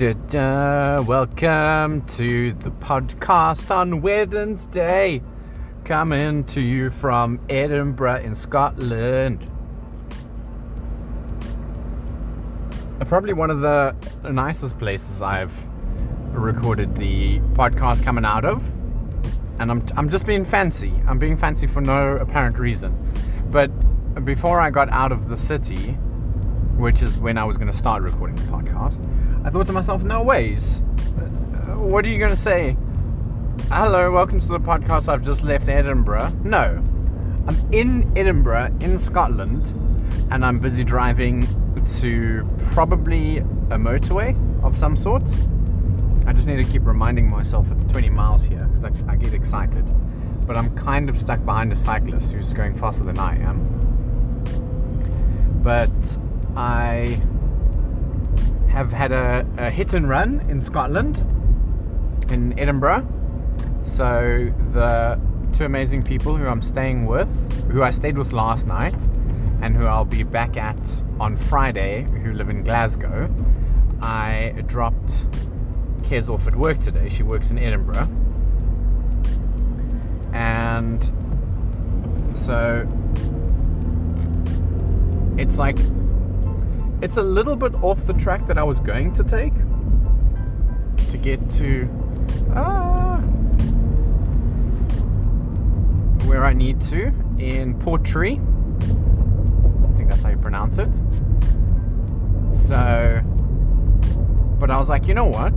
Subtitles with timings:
[0.00, 1.02] da, da.
[1.02, 5.20] Welcome to the podcast on Wednesday.
[5.84, 9.46] Coming to you from Edinburgh in Scotland.
[12.98, 15.52] Uh, Probably one of the nicest places I've
[16.32, 18.66] recorded the podcast coming out of.
[19.58, 20.94] And I'm, I'm just being fancy.
[21.06, 22.96] I'm being fancy for no apparent reason.
[23.50, 23.68] But
[24.24, 25.98] before I got out of the city,
[26.78, 29.06] which is when I was going to start recording the podcast,
[29.42, 30.80] I thought to myself, no ways.
[30.80, 32.76] Uh, What are you going to say?
[33.70, 35.08] Hello, welcome to the podcast.
[35.08, 36.32] I've just left Edinburgh.
[36.44, 36.82] No,
[37.46, 39.72] I'm in Edinburgh, in Scotland,
[40.30, 41.46] and I'm busy driving
[42.00, 45.22] to probably a motorway of some sort.
[46.26, 49.32] I just need to keep reminding myself it's 20 miles here because I, I get
[49.32, 49.84] excited.
[50.46, 53.64] But I'm kind of stuck behind a cyclist who's going faster than I am.
[55.62, 56.18] But
[56.56, 57.20] I
[58.70, 61.24] have had a, a hit and run in Scotland,
[62.30, 63.06] in Edinburgh.
[63.82, 65.20] So the
[65.52, 69.08] two amazing people who I'm staying with, who I stayed with last night,
[69.60, 70.78] and who I'll be back at
[71.18, 73.28] on Friday, who live in Glasgow,
[74.00, 75.26] I dropped
[76.02, 77.08] Kez off at work today.
[77.08, 78.08] She works in Edinburgh.
[80.32, 81.04] And
[82.34, 82.86] so
[85.36, 85.78] it's like
[87.02, 89.54] it's a little bit off the track that I was going to take
[91.10, 91.88] to get to
[92.54, 93.18] ah,
[96.26, 97.06] where I need to
[97.38, 98.34] in Portree.
[98.34, 100.94] I think that's how you pronounce it.
[102.54, 103.22] So,
[104.58, 105.54] but I was like, you know what?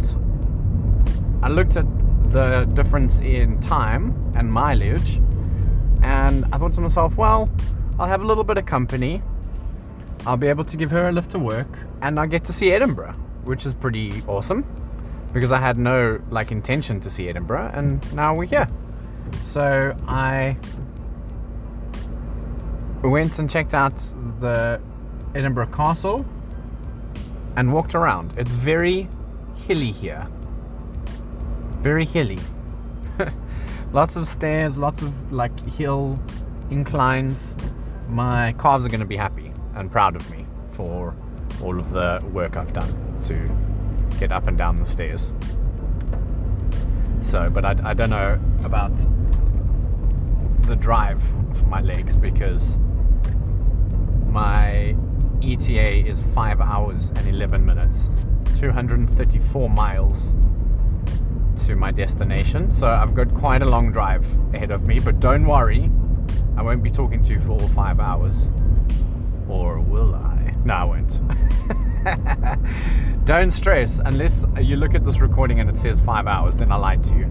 [1.43, 1.85] I looked at
[2.31, 5.17] the difference in time and mileage,
[6.01, 7.51] and I thought to myself, well,
[7.99, 9.21] I'll have a little bit of company.
[10.25, 11.67] I'll be able to give her a lift to work,
[12.01, 14.65] and I get to see Edinburgh, which is pretty awesome
[15.33, 18.69] because I had no like intention to see Edinburgh, and now we're here.
[19.45, 20.55] So I
[23.01, 23.95] went and checked out
[24.39, 24.79] the
[25.35, 26.25] Edinburgh Castle
[27.57, 28.33] and walked around.
[28.37, 29.09] It's very
[29.67, 30.27] hilly here.
[31.81, 32.39] Very hilly.
[33.91, 36.17] lots of stairs, lots of like hill
[36.69, 37.57] inclines.
[38.07, 39.32] My calves are going to be happy
[39.75, 41.15] and proud of me for
[41.61, 45.31] all of the work I've done to get up and down the stairs.
[47.21, 48.91] So, but I, I don't know about
[50.63, 51.23] the drive
[51.53, 52.77] for my legs because
[54.27, 54.95] my
[55.41, 58.09] ETA is 5 hours and 11 minutes,
[58.57, 60.33] 234 miles
[61.65, 62.71] to my destination.
[62.71, 65.89] So I've got quite a long drive ahead of me, but don't worry,
[66.57, 68.49] I won't be talking to you for all 5 hours.
[69.47, 70.55] Or will I?
[70.65, 71.19] No, I won't.
[73.25, 76.75] don't stress unless you look at this recording and it says 5 hours, then I
[76.75, 77.25] lied to you.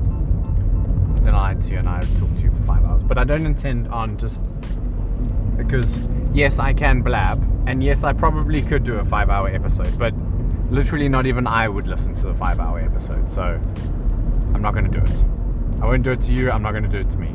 [1.22, 3.02] Then I lied to you and I talked to you for 5 hours.
[3.02, 4.42] But I don't intend on just
[5.56, 6.00] because
[6.32, 10.14] yes, I can blab, and yes, I probably could do a five hour episode, but
[10.70, 13.42] literally not even I would listen to the five hour episode, so
[14.54, 15.24] I'm not going to do it.
[15.80, 17.34] I won't do it to you, I'm not going to do it to me.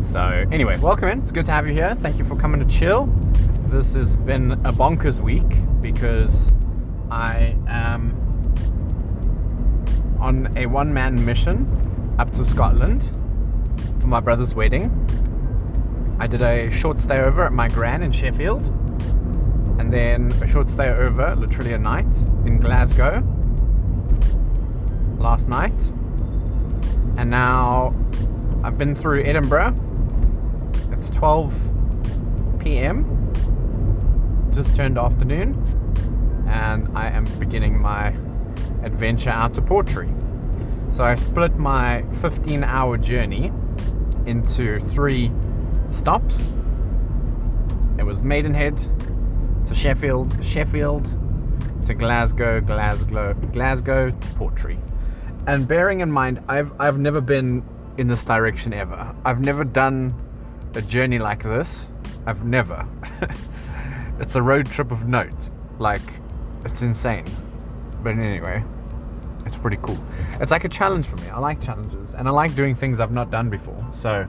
[0.00, 0.20] So,
[0.52, 1.18] anyway, welcome in.
[1.18, 1.94] It's good to have you here.
[1.96, 3.06] Thank you for coming to chill.
[3.68, 5.44] This has been a bonkers week
[5.82, 6.50] because
[7.10, 8.14] I am
[10.18, 13.06] on a one man mission up to Scotland
[14.00, 14.90] for my brother's wedding.
[16.18, 18.64] I did a short stay over at my gran in Sheffield,
[19.78, 23.22] and then a short stay over, literally a night, in Glasgow
[25.18, 25.92] last night.
[27.18, 27.94] And now
[28.64, 29.76] I've been through Edinburgh.
[30.90, 31.54] It's 12
[32.60, 33.17] p.m.,
[34.58, 35.54] just turned afternoon,
[36.48, 38.08] and I am beginning my
[38.82, 40.12] adventure out to Portree.
[40.90, 43.52] So I split my 15 hour journey
[44.26, 45.30] into three
[45.90, 46.50] stops.
[47.98, 48.78] It was Maidenhead
[49.68, 51.06] to Sheffield, Sheffield
[51.84, 54.78] to Glasgow, Glasgow, Glasgow to Portree.
[55.46, 57.62] And bearing in mind, I've I've never been
[57.96, 59.14] in this direction ever.
[59.24, 60.16] I've never done
[60.74, 61.88] a journey like this.
[62.26, 62.88] I've never.
[64.20, 65.50] it's a road trip of note.
[65.78, 66.02] Like,
[66.64, 67.24] it's insane.
[68.02, 68.64] But anyway,
[69.46, 69.98] it's pretty cool.
[70.40, 71.28] It's like a challenge for me.
[71.28, 73.78] I like challenges, and I like doing things I've not done before.
[73.92, 74.26] So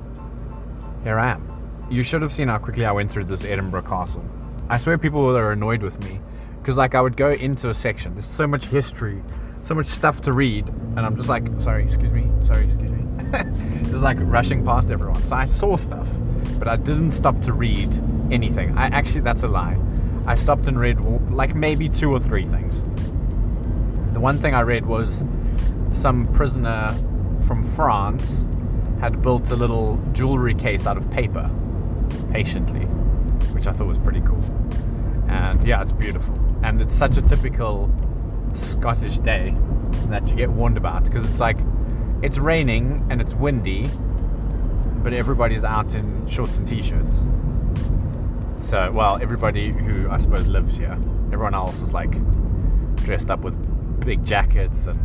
[1.03, 1.87] here I am.
[1.89, 4.23] You should have seen how quickly I went through this Edinburgh Castle.
[4.69, 6.19] I swear people were annoyed with me
[6.61, 8.13] because like I would go into a section.
[8.13, 9.23] There's so much history,
[9.63, 13.03] so much stuff to read, and I'm just like, sorry, excuse me, sorry, excuse me,
[13.89, 15.23] just like rushing past everyone.
[15.23, 16.07] So I saw stuff,
[16.57, 17.93] but I didn't stop to read
[18.31, 18.77] anything.
[18.77, 19.77] I actually, that's a lie.
[20.25, 20.99] I stopped and read
[21.31, 22.83] like maybe two or three things.
[24.13, 25.23] the one thing I read was
[25.91, 26.89] some prisoner
[27.41, 28.47] from France
[28.99, 31.49] had built a little jewelry case out of paper
[32.31, 32.85] patiently,
[33.53, 34.43] which I thought was pretty cool.
[35.27, 36.35] And yeah, it's beautiful.
[36.63, 37.89] And it's such a typical
[38.53, 39.55] Scottish day
[40.07, 41.57] that you get warned about because it's like
[42.21, 43.89] it's raining and it's windy,
[45.03, 47.23] but everybody's out in shorts and t-shirts.
[48.59, 50.97] So, well, everybody who I suppose lives here,
[51.31, 52.11] everyone else is like
[52.97, 53.57] dressed up with
[54.05, 54.99] big jackets and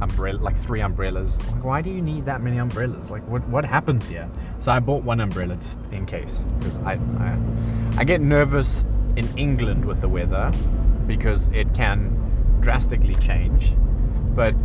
[0.00, 1.38] umbrella, like three umbrellas.
[1.52, 3.10] Like, why do you need that many umbrellas?
[3.10, 4.28] Like, what what happens here?
[4.60, 7.38] So I bought one umbrella just in case because I, I
[7.96, 8.84] I get nervous
[9.16, 10.52] in England with the weather
[11.06, 12.16] because it can
[12.60, 13.74] drastically change.
[14.34, 14.56] But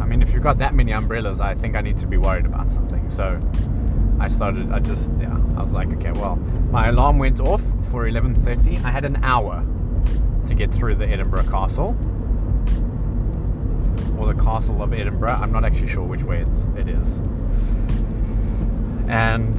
[0.00, 2.46] I mean, if you've got that many umbrellas, I think I need to be worried
[2.46, 3.10] about something.
[3.10, 3.40] So
[4.20, 4.72] I started.
[4.72, 5.36] I just yeah.
[5.56, 6.36] I was like, okay, well,
[6.70, 8.84] my alarm went off for 11:30.
[8.84, 9.64] I had an hour
[10.46, 11.96] to get through the Edinburgh Castle
[14.18, 15.38] or the Castle of Edinburgh.
[15.40, 17.18] I'm not actually sure which way it's, it is.
[19.08, 19.58] And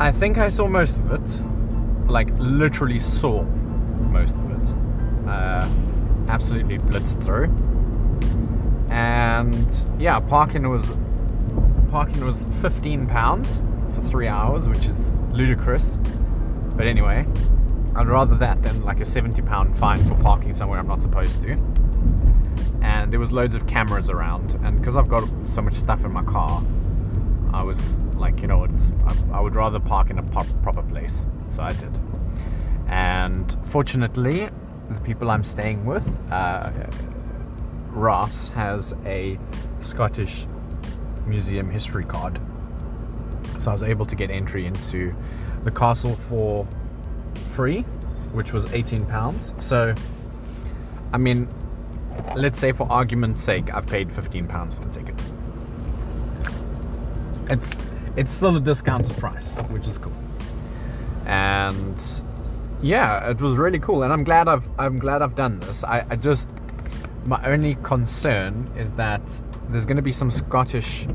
[0.00, 2.08] I think I saw most of it.
[2.10, 4.74] Like, literally saw most of it.
[5.28, 5.68] Uh,
[6.28, 7.48] absolutely blitzed through.
[8.90, 10.92] And yeah, parking was
[11.90, 13.64] parking was 15 pounds
[13.94, 15.98] for three hours, which is ludicrous.
[16.76, 17.26] But anyway,
[17.94, 21.42] I'd rather that than like a 70 pound fine for parking somewhere I'm not supposed
[21.42, 21.58] to
[22.80, 24.54] and there was loads of cameras around.
[24.62, 26.62] And because I've got so much stuff in my car,
[27.52, 31.26] I was like, you know, I, I would rather park in a pop, proper place.
[31.46, 31.98] So I did.
[32.86, 34.48] And fortunately,
[34.90, 36.70] the people I'm staying with, uh,
[37.90, 39.38] Ross has a
[39.80, 40.46] Scottish
[41.26, 42.40] museum history card.
[43.58, 45.14] So I was able to get entry into
[45.64, 46.66] the castle for
[47.50, 47.82] free,
[48.32, 49.54] which was 18 pounds.
[49.58, 49.94] So,
[51.12, 51.48] I mean,
[52.36, 55.14] let's say for argument's sake, I've paid 15 pounds for the ticket.
[57.50, 57.82] It's
[58.16, 60.12] it's still a discounted price, which is cool.
[61.24, 62.02] And
[62.82, 65.82] yeah, it was really cool, and I'm glad I've I'm glad I've done this.
[65.84, 66.52] I, I just
[67.28, 69.20] my only concern is that
[69.68, 71.06] there's going to be some Scottish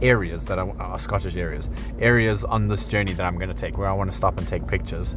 [0.00, 1.68] areas that are uh, Scottish areas,
[1.98, 4.46] areas on this journey that I'm going to take where I want to stop and
[4.46, 5.16] take pictures.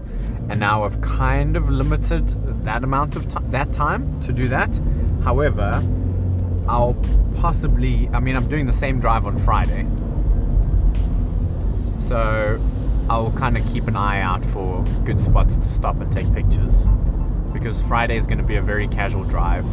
[0.49, 2.27] And now I've kind of limited
[2.65, 4.81] that amount of time, that time to do that.
[5.23, 5.83] However,
[6.67, 6.95] I'll
[7.35, 9.85] possibly, I mean, I'm doing the same drive on Friday.
[11.99, 12.59] So
[13.09, 16.83] I'll kind of keep an eye out for good spots to stop and take pictures.
[17.51, 19.65] Because Friday is going to be a very casual drive.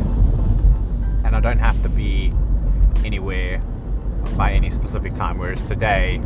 [1.25, 2.33] And I don't have to be
[3.05, 3.61] anywhere
[4.37, 5.39] by any specific time.
[5.39, 6.21] Whereas today,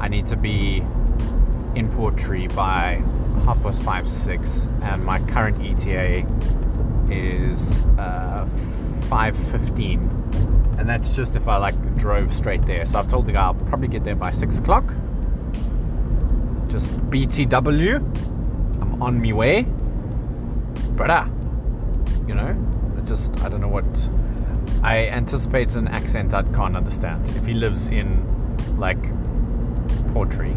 [0.00, 0.82] I need to be
[1.74, 3.02] in Portree by
[3.44, 6.26] half past five, six, and my current ETA
[7.10, 8.46] is uh,
[9.08, 10.00] five fifteen,
[10.78, 12.86] and that's just if I like drove straight there.
[12.86, 14.84] So I've told the guy I'll probably get there by six o'clock.
[16.68, 17.96] Just BTW,
[18.80, 19.66] I'm on my way,
[20.96, 21.30] brother.
[22.26, 23.84] You know, I just I don't know what
[24.82, 28.08] I anticipate an accent I can't understand if he lives in
[28.78, 29.02] like
[30.12, 30.56] Portree.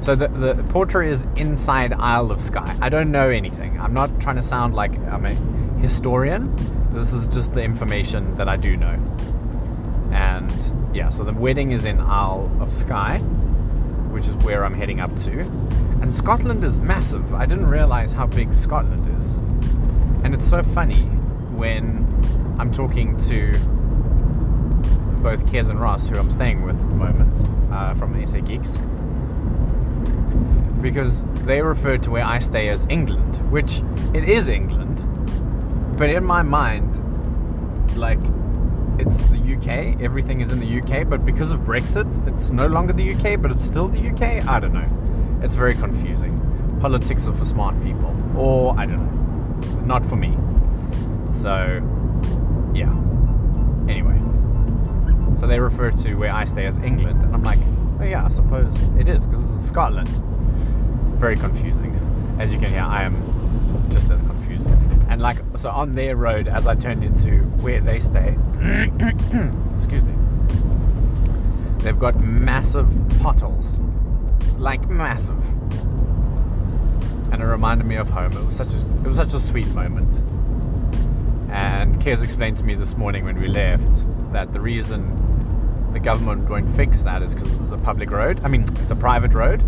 [0.00, 2.76] So the the Portree is inside Isle of Skye.
[2.80, 3.80] I don't know anything.
[3.80, 5.34] I'm not trying to sound like I'm a
[5.80, 6.54] historian.
[6.92, 8.98] This is just the information that I do know.
[10.12, 10.50] And
[10.94, 13.18] yeah, so the wedding is in Isle of Skye,
[14.10, 15.40] which is where I'm heading up to.
[16.00, 17.34] And Scotland is massive.
[17.34, 19.36] I didn't realize how big Scotland is.
[20.28, 21.00] And it's so funny
[21.56, 22.04] when
[22.58, 23.52] I'm talking to
[25.22, 28.76] both Kez and Ross, who I'm staying with at the moment uh, from SA Geeks,
[30.82, 33.80] because they refer to where I stay as England, which
[34.12, 34.98] it is England,
[35.96, 37.00] but in my mind,
[37.96, 38.20] like
[38.98, 42.92] it's the UK, everything is in the UK, but because of Brexit, it's no longer
[42.92, 44.46] the UK, but it's still the UK.
[44.46, 45.40] I don't know.
[45.42, 46.38] It's very confusing.
[46.82, 49.27] Politics are for smart people, or I don't know,
[49.84, 50.36] not for me.
[51.32, 51.82] So
[52.74, 52.90] yeah.
[53.88, 54.18] Anyway,
[55.38, 57.58] so they refer to where I stay as England, and I'm like,
[58.00, 60.08] oh yeah, I suppose it is because is Scotland.
[61.18, 61.94] Very confusing.
[62.38, 64.68] As you can hear, I am just as confused.
[65.08, 68.36] And like, so on their road, as I turned into where they stay,
[69.76, 70.14] excuse me,
[71.78, 72.88] they've got massive
[73.20, 73.74] potholes,
[74.58, 75.42] like massive.
[77.30, 78.32] And it reminded me of home.
[78.32, 80.14] It was such a, it was such a sweet moment.
[81.50, 86.48] And Kez explained to me this morning when we left that the reason the government
[86.48, 88.40] won't fix that is because it's a public road.
[88.44, 89.62] I mean, it's a private road.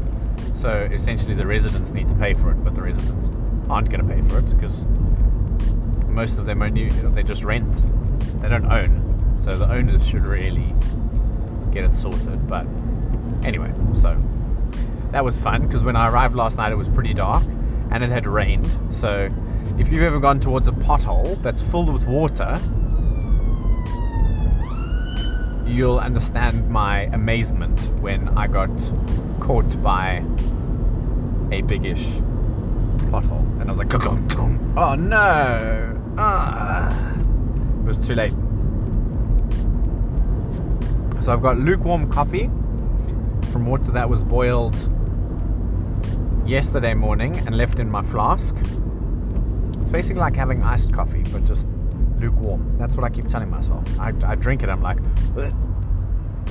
[0.55, 3.31] So essentially, the residents need to pay for it, but the residents
[3.69, 4.85] aren't going to pay for it because
[6.07, 7.83] most of them only they just rent.
[8.43, 10.75] They don't own, so the owners should really
[11.73, 12.47] get it sorted.
[12.47, 12.67] But
[13.43, 14.21] anyway, so
[15.13, 17.43] that was fun because when I arrived last night, it was pretty dark
[17.91, 18.69] and it had rained.
[18.95, 19.29] So
[19.79, 22.59] if you've ever gone towards a pothole that's filled with water,
[25.67, 28.71] you'll understand my amazement when I got
[29.41, 30.25] caught by
[31.51, 32.05] a biggish
[33.11, 33.61] pothole.
[33.61, 36.15] And I was like, oh no!
[36.17, 37.17] Ah.
[37.81, 38.33] It was too late.
[41.23, 42.51] So I've got lukewarm coffee
[43.51, 44.77] from water that was boiled
[46.51, 48.57] yesterday morning and left in my flask.
[49.81, 51.69] It's basically like having iced coffee, but just
[52.19, 52.77] lukewarm.
[52.77, 53.85] That's what I keep telling myself.
[54.01, 54.99] I, I drink it, I'm like,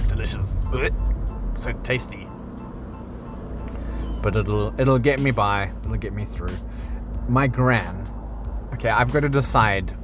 [0.07, 0.65] delicious,
[1.55, 2.25] so tasty.
[4.21, 5.71] But it'll it'll get me by.
[5.83, 6.55] It'll get me through.
[7.27, 8.05] My gran.
[8.73, 9.97] Okay, I've got to decide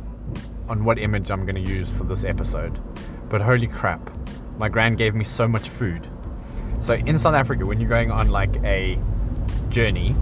[0.67, 2.79] on what image I'm going to use for this episode.
[3.29, 4.09] But holy crap,
[4.57, 6.09] my gran gave me so much food.
[6.79, 8.99] So in South Africa, when you're going on like a
[9.69, 10.15] journey,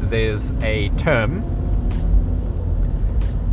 [0.00, 1.42] there's a term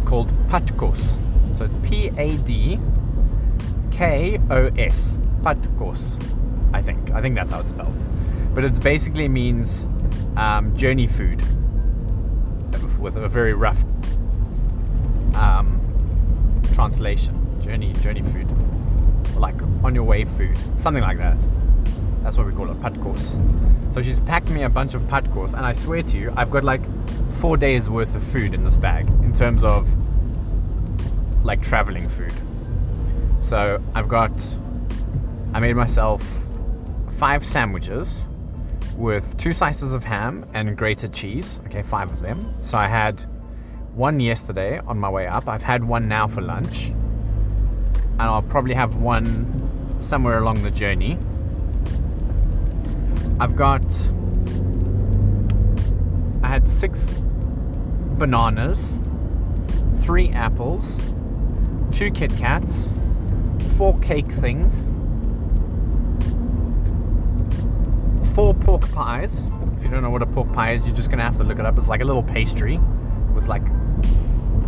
[0.05, 1.17] called padkos.
[1.55, 2.79] So it's P A D
[3.91, 5.20] K O S.
[5.41, 6.17] Padkos,
[6.74, 7.12] I think.
[7.12, 8.01] I think that's how it's spelled.
[8.55, 9.88] But it basically means
[10.38, 11.43] um, journey food
[13.03, 13.84] with a very rough
[15.36, 15.82] um,
[16.74, 17.62] translation.
[17.62, 18.48] Journey, journey food.
[19.36, 20.58] Like on your way food.
[20.77, 21.46] Something like that.
[22.24, 23.94] That's what we call it, padkos.
[23.94, 26.63] So she's packed me a bunch of padkos, and I swear to you, I've got
[26.63, 26.82] like
[27.34, 29.88] four days worth of food in this bag in terms of
[31.46, 32.34] like traveling food.
[33.39, 34.32] So I've got,
[35.53, 36.24] I made myself
[37.18, 38.25] five sandwiches
[38.96, 41.60] with two slices of ham and grated cheese.
[41.65, 42.53] Okay, five of them.
[42.62, 43.22] So I had
[43.94, 45.48] one yesterday on my way up.
[45.48, 46.88] I've had one now for lunch.
[46.88, 51.18] And I'll probably have one somewhere along the journey.
[53.40, 53.84] I've got.
[56.44, 57.10] I had six
[58.18, 58.98] bananas,
[59.96, 61.00] three apples,
[61.92, 62.94] two Kit Kats,
[63.78, 64.92] four cake things,
[68.34, 69.44] four pork pies.
[69.78, 71.60] If you don't know what a pork pie is, you're just gonna have to look
[71.60, 71.78] it up.
[71.78, 72.80] It's like a little pastry
[73.34, 73.63] with like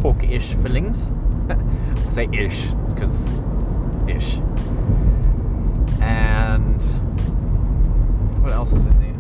[0.02, 1.12] pork-ish fillings.
[1.50, 3.32] I say ish because
[4.08, 4.38] ish.
[6.02, 6.82] And
[8.46, 9.12] what else is in there?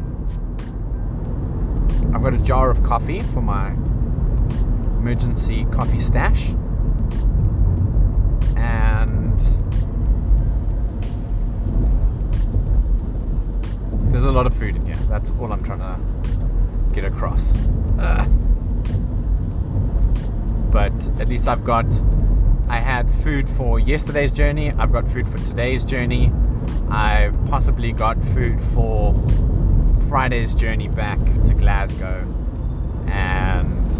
[2.13, 3.71] I've got a jar of coffee for my
[4.99, 6.49] emergency coffee stash.
[8.55, 9.39] And
[14.13, 14.93] there's a lot of food in here.
[15.09, 15.99] That's all I'm trying to
[16.93, 17.55] get across.
[17.97, 18.29] Ugh.
[20.71, 21.87] But at least I've got
[22.67, 24.71] I had food for yesterday's journey.
[24.71, 26.31] I've got food for today's journey.
[26.89, 29.13] I've possibly got food for
[30.07, 32.25] Friday's journey back to Glasgow.
[33.07, 33.91] And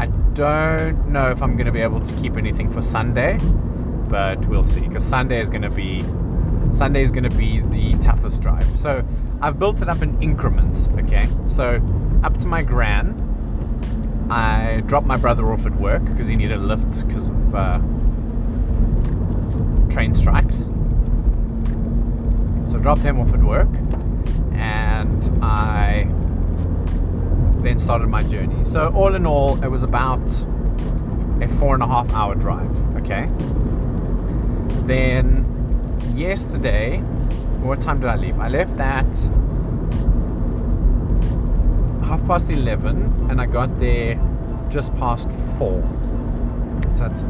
[0.00, 3.38] I don't know if I'm going to be able to keep anything for Sunday,
[4.08, 4.80] but we'll see.
[4.80, 6.02] Because Sunday is going to be
[6.72, 8.66] Sunday is going to be the toughest drive.
[8.78, 9.04] So
[9.40, 10.88] I've built it up in increments.
[10.98, 11.80] Okay, so
[12.24, 16.58] up to my gran, I dropped my brother off at work because he needed a
[16.58, 17.80] lift because of uh,
[19.92, 20.70] train strikes.
[22.70, 23.68] So I dropped him off at work
[24.52, 26.08] and I
[27.62, 28.64] then started my journey.
[28.64, 30.26] So, all in all, it was about
[31.40, 32.74] a four and a half hour drive.
[32.96, 33.28] Okay.
[34.86, 35.46] Then,
[36.14, 36.98] yesterday,
[37.62, 38.38] what time did I leave?
[38.40, 39.06] I left at
[42.04, 44.20] half past 11 and I got there
[44.68, 45.82] just past 4.
[46.94, 47.24] So that's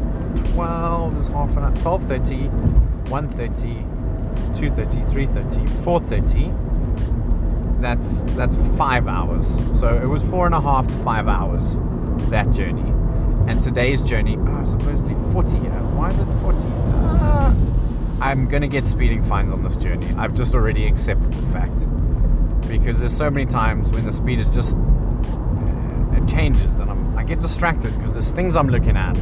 [0.53, 3.83] 12 is half an hour, 12.30, 1.30,
[4.55, 7.81] 2.30, 3.30, 4.30.
[7.81, 9.59] That's, that's five hours.
[9.73, 11.77] So it was four and a half to five hours,
[12.29, 12.87] that journey.
[13.51, 15.57] And today's journey, oh, supposedly 40.
[15.57, 16.59] Why is it 40?
[16.67, 17.55] Ah,
[18.21, 20.07] I'm going to get speeding fines on this journey.
[20.17, 21.87] I've just already accepted the fact
[22.69, 24.77] because there's so many times when the speed is just
[26.13, 29.17] it changes and I'm, I get distracted because there's things I'm looking at.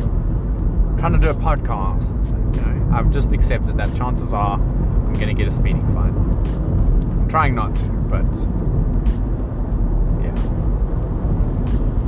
[1.01, 2.11] Trying to do a podcast.
[2.55, 6.13] You know, I've just accepted that chances are I'm going to get a speeding fine.
[6.13, 8.23] I'm trying not to, but
[10.21, 10.35] yeah.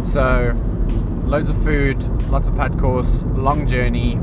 [0.04, 0.54] So
[1.26, 4.14] loads of food, lots of padkos, long journey,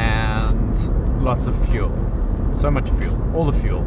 [0.00, 1.90] and lots of fuel.
[2.54, 3.82] So much fuel, all the fuel.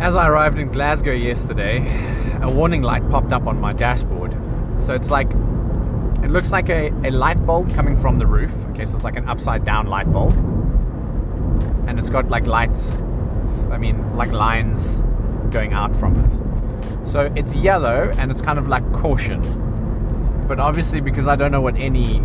[0.00, 1.80] As I arrived in Glasgow yesterday,
[2.40, 4.35] a warning light popped up on my dashboard.
[4.86, 5.28] So it's like,
[6.22, 8.54] it looks like a, a light bulb coming from the roof.
[8.68, 10.32] Okay, so it's like an upside down light bulb.
[11.88, 13.00] And it's got like lights,
[13.68, 15.02] I mean, like lines
[15.50, 17.08] going out from it.
[17.08, 19.42] So it's yellow and it's kind of like caution.
[20.46, 22.22] But obviously, because I don't know what any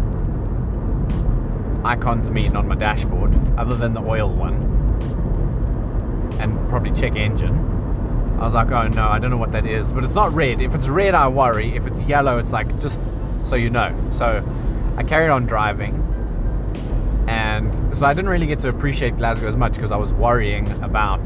[1.84, 4.54] icons mean on my dashboard, other than the oil one,
[6.40, 7.81] and probably check engine.
[8.42, 9.92] I was like, oh no, I don't know what that is.
[9.92, 10.62] But it's not red.
[10.62, 11.76] If it's red, I worry.
[11.76, 13.00] If it's yellow, it's like, just
[13.44, 13.96] so you know.
[14.10, 14.44] So
[14.98, 15.94] I carried on driving.
[17.28, 20.68] And so I didn't really get to appreciate Glasgow as much because I was worrying
[20.82, 21.24] about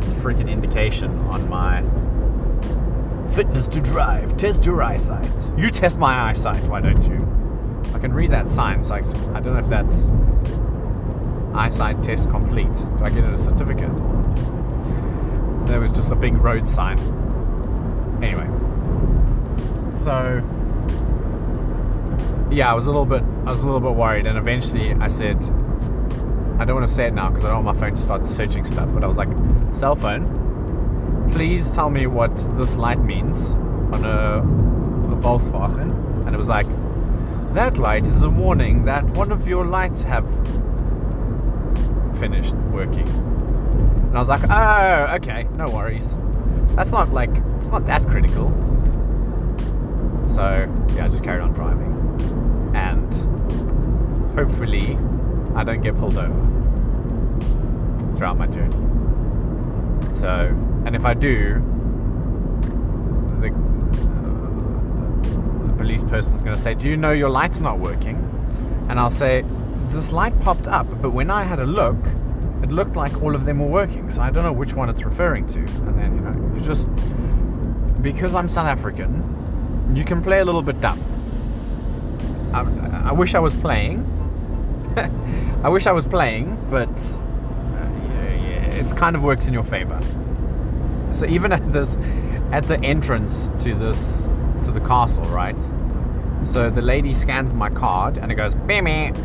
[0.00, 1.82] this freaking indication on my
[3.34, 4.36] fitness to drive.
[4.36, 5.50] Test your eyesight.
[5.58, 7.16] You test my eyesight, why don't you?
[7.92, 10.10] I can read that sign, so I, I don't know if that's
[11.56, 12.72] eyesight test complete.
[12.72, 13.90] Do I get a certificate?
[15.66, 16.98] There was just a big road sign.
[18.22, 18.48] Anyway,
[19.94, 20.42] so
[22.50, 25.08] yeah, I was a little bit, I was a little bit worried, and eventually I
[25.08, 25.36] said,
[26.58, 28.24] I don't want to say it now because I don't want my phone to start
[28.24, 28.88] searching stuff.
[28.94, 29.28] But I was like,
[29.74, 33.54] cell phone, please tell me what this light means
[33.92, 36.66] on a, a Volkswagen, and it was like,
[37.52, 40.26] that light is a warning that one of your lights have
[42.18, 43.06] finished working.
[44.16, 46.16] And I was like, oh, okay, no worries.
[46.74, 48.48] That's not like, it's not that critical.
[50.30, 51.92] So, yeah, I just carried on driving.
[52.74, 53.14] And
[54.34, 54.96] hopefully,
[55.54, 56.32] I don't get pulled over
[58.16, 58.74] throughout my journey.
[60.14, 60.48] So,
[60.86, 61.60] and if I do,
[63.42, 68.16] the, uh, the police person's going to say, Do you know your light's not working?
[68.88, 69.44] And I'll say,
[69.88, 71.98] This light popped up, but when I had a look,
[72.62, 74.10] it looked like all of them were working.
[74.10, 75.58] So I don't know which one it's referring to.
[75.58, 76.90] And then, you know, you just,
[78.02, 81.00] because I'm South African, you can play a little bit dumb.
[82.52, 84.04] I, I wish I was playing.
[85.62, 90.00] I wish I was playing, but uh, it kind of works in your favor.
[91.12, 91.96] So even at this,
[92.52, 94.28] at the entrance to this,
[94.64, 95.60] to the castle, right?
[96.44, 99.16] So the lady scans my card and it goes, beep,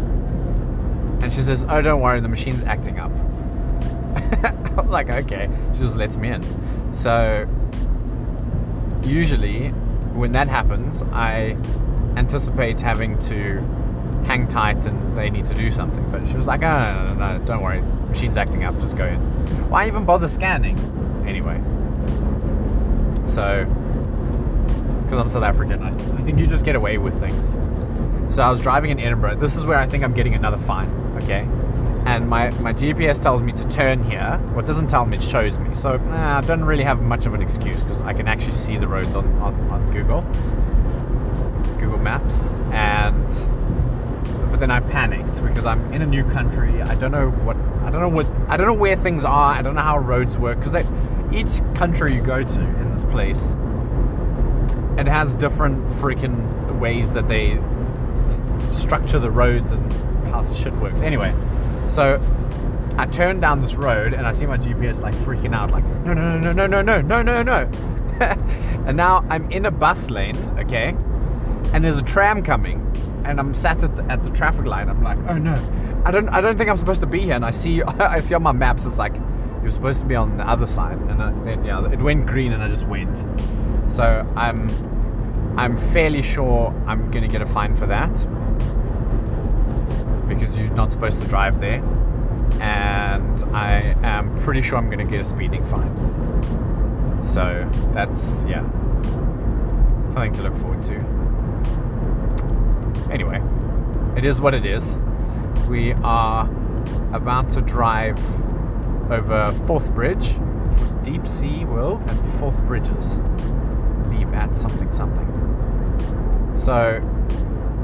[1.21, 3.11] and she says, Oh, don't worry, the machine's acting up.
[3.15, 5.49] I was like, Okay.
[5.73, 6.93] She just lets me in.
[6.93, 7.47] So,
[9.03, 9.69] usually,
[10.13, 11.57] when that happens, I
[12.15, 13.59] anticipate having to
[14.25, 16.09] hang tight and they need to do something.
[16.11, 17.81] But she was like, Oh, no, no, no, don't worry.
[18.09, 18.79] Machine's acting up.
[18.79, 19.19] Just go in.
[19.69, 20.77] Why even bother scanning?
[21.27, 21.61] Anyway.
[23.27, 23.65] So,
[25.03, 27.55] because I'm South African, I, I think you just get away with things.
[28.31, 29.35] So I was driving in Edinburgh.
[29.35, 30.89] This is where I think I'm getting another fine,
[31.21, 31.45] okay?
[32.05, 34.39] And my, my GPS tells me to turn here.
[34.53, 35.75] What doesn't tell me, it shows me.
[35.75, 38.77] So nah, I don't really have much of an excuse because I can actually see
[38.77, 40.21] the roads on, on, on Google,
[41.77, 42.43] Google Maps.
[42.71, 43.27] And
[44.49, 46.81] but then I panicked because I'm in a new country.
[46.81, 49.49] I don't know what I don't know what I don't know where things are.
[49.49, 50.85] I don't know how roads work because
[51.33, 53.57] each country you go to in this place,
[54.97, 57.59] it has different freaking ways that they
[58.71, 59.91] structure the roads and
[60.27, 61.01] how shit works.
[61.01, 61.33] Anyway,
[61.87, 62.21] so
[62.97, 66.13] I turn down this road and I see my GPS like freaking out, like no
[66.13, 67.69] no no no no no no no no no.
[68.85, 70.95] and now I'm in a bus lane, okay,
[71.73, 72.79] and there's a tram coming,
[73.25, 74.87] and I'm sat at the, at the traffic light.
[74.87, 75.55] I'm like, oh no,
[76.05, 77.35] I don't I don't think I'm supposed to be here.
[77.35, 79.15] And I see I see on my maps it's like
[79.61, 82.51] you're supposed to be on the other side, and I, then yeah, it went green
[82.51, 83.25] and I just went.
[83.91, 84.69] So I'm
[85.57, 88.13] I'm fairly sure I'm gonna get a fine for that
[90.27, 91.83] because you're not supposed to drive there.
[92.61, 95.91] And I am pretty sure I'm going to get a speeding fine.
[97.25, 98.61] So that's, yeah,
[100.11, 100.95] something to look forward to.
[103.11, 103.41] Anyway,
[104.15, 104.99] it is what it is.
[105.67, 106.49] We are
[107.13, 108.19] about to drive
[109.11, 110.37] over Forth Bridge,
[111.03, 113.17] Deep Sea World, and Forth Bridges.
[114.31, 115.27] Leave at something something.
[116.57, 116.97] So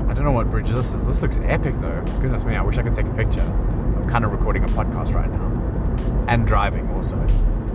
[0.10, 1.06] I don't know what bridge this is.
[1.06, 2.02] This looks epic though.
[2.22, 3.42] Goodness me, I wish I could take a picture.
[3.42, 6.26] I'm kind of recording a podcast right now.
[6.28, 7.18] And driving also.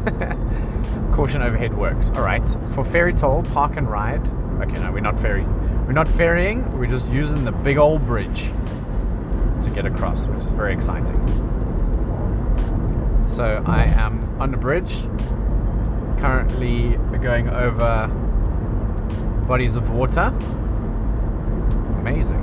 [1.12, 2.10] Caution overhead works.
[2.10, 2.48] Alright.
[2.70, 4.26] For ferry toll, park and ride.
[4.62, 5.44] Okay, no, we're not ferry.
[5.86, 8.52] We're not ferrying, we're just using the big old bridge
[9.64, 11.18] to get across, which is very exciting.
[13.28, 15.02] So I am on the bridge,
[16.18, 18.10] currently going over
[19.46, 20.32] bodies of water
[22.02, 22.40] amazing.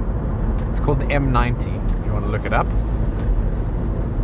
[0.69, 2.67] It's called the M90, if you want to look it up.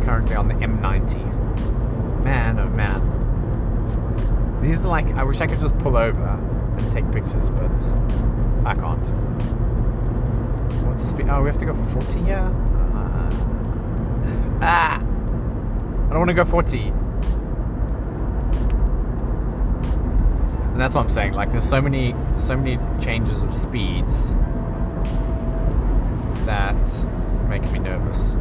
[0.02, 2.24] Currently on the M90.
[2.24, 4.62] Man, oh man.
[4.62, 7.70] These are like, I wish I could just pull over and take pictures, but
[8.64, 9.06] I can't.
[10.86, 11.28] What's the speed?
[11.28, 12.38] Oh, we have to go 40 here?
[12.38, 13.30] Uh,
[14.62, 14.96] ah!
[14.96, 16.80] I don't want to go 40.
[20.72, 21.34] And that's what I'm saying.
[21.34, 24.34] Like, there's so many, so many changes of speeds
[26.46, 27.06] that
[27.48, 28.36] make me nervous.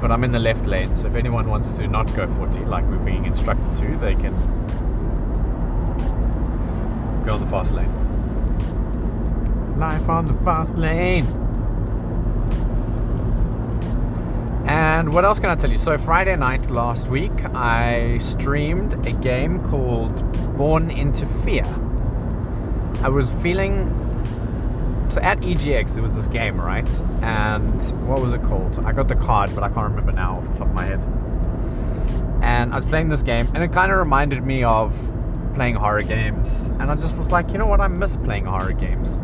[0.00, 2.84] But I'm in the left lane, so if anyone wants to not go 40 like
[2.84, 4.34] we're being instructed to, they can
[7.24, 7.92] go on the fast lane.
[9.78, 11.45] Life on the fast lane.
[14.96, 15.76] And what else can I tell you?
[15.76, 20.16] So, Friday night last week, I streamed a game called
[20.56, 21.66] Born into Fear.
[23.02, 23.92] I was feeling.
[25.10, 26.88] So, at EGX, there was this game, right?
[27.20, 27.78] And
[28.08, 28.78] what was it called?
[28.86, 31.00] I got the card, but I can't remember now off the top of my head.
[32.42, 34.98] And I was playing this game, and it kind of reminded me of
[35.54, 36.68] playing horror games.
[36.80, 37.82] And I just was like, you know what?
[37.82, 39.20] I miss playing horror games.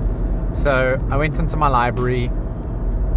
[0.52, 2.30] So, I went into my library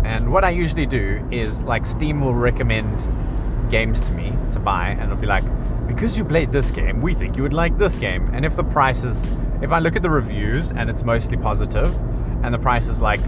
[0.06, 4.90] and what I usually do is like Steam will recommend games to me to buy,
[4.90, 5.44] and it'll be like,
[5.88, 8.30] because you played this game, we think you would like this game.
[8.34, 9.26] And if the price is,
[9.62, 11.94] if I look at the reviews and it's mostly positive,
[12.44, 13.20] and the price is like,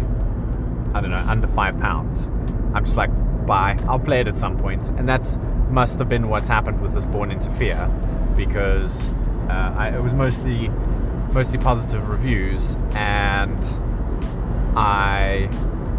[0.94, 2.28] I don't know, under five pounds,
[2.76, 3.10] I'm just like,
[3.48, 3.78] buy.
[3.88, 4.90] I'll play it at some point.
[4.90, 7.90] and that's must have been what's happened with this Born into Fear,
[8.36, 9.10] because
[9.50, 10.70] uh, I, it was mostly
[11.34, 13.60] mostly positive reviews, and
[14.76, 15.50] I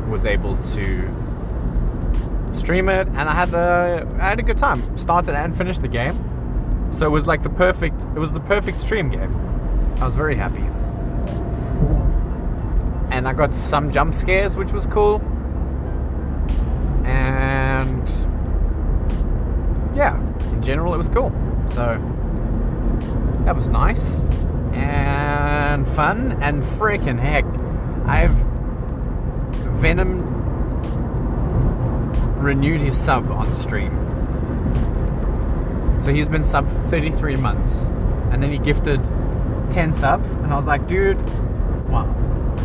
[0.08, 1.08] was able to
[2.54, 4.96] stream it, and I had a I had a good time.
[4.96, 6.16] Started and finished the game,
[6.90, 9.34] so it was like the perfect it was the perfect stream game.
[10.00, 10.66] I was very happy,
[13.10, 15.20] and I got some jump scares, which was cool,
[17.04, 18.08] and
[19.94, 20.18] yeah,
[20.52, 21.32] in general it was cool.
[21.68, 21.98] So
[23.44, 24.24] that was nice
[24.72, 27.44] and fun and freaking heck,
[28.06, 28.47] I've
[29.78, 30.24] Venom
[32.36, 33.92] renewed his sub on stream.
[36.02, 37.88] So he's been sub for 33 months.
[38.30, 39.02] And then he gifted
[39.70, 40.34] 10 subs.
[40.34, 41.20] And I was like, dude,
[41.88, 42.14] wow.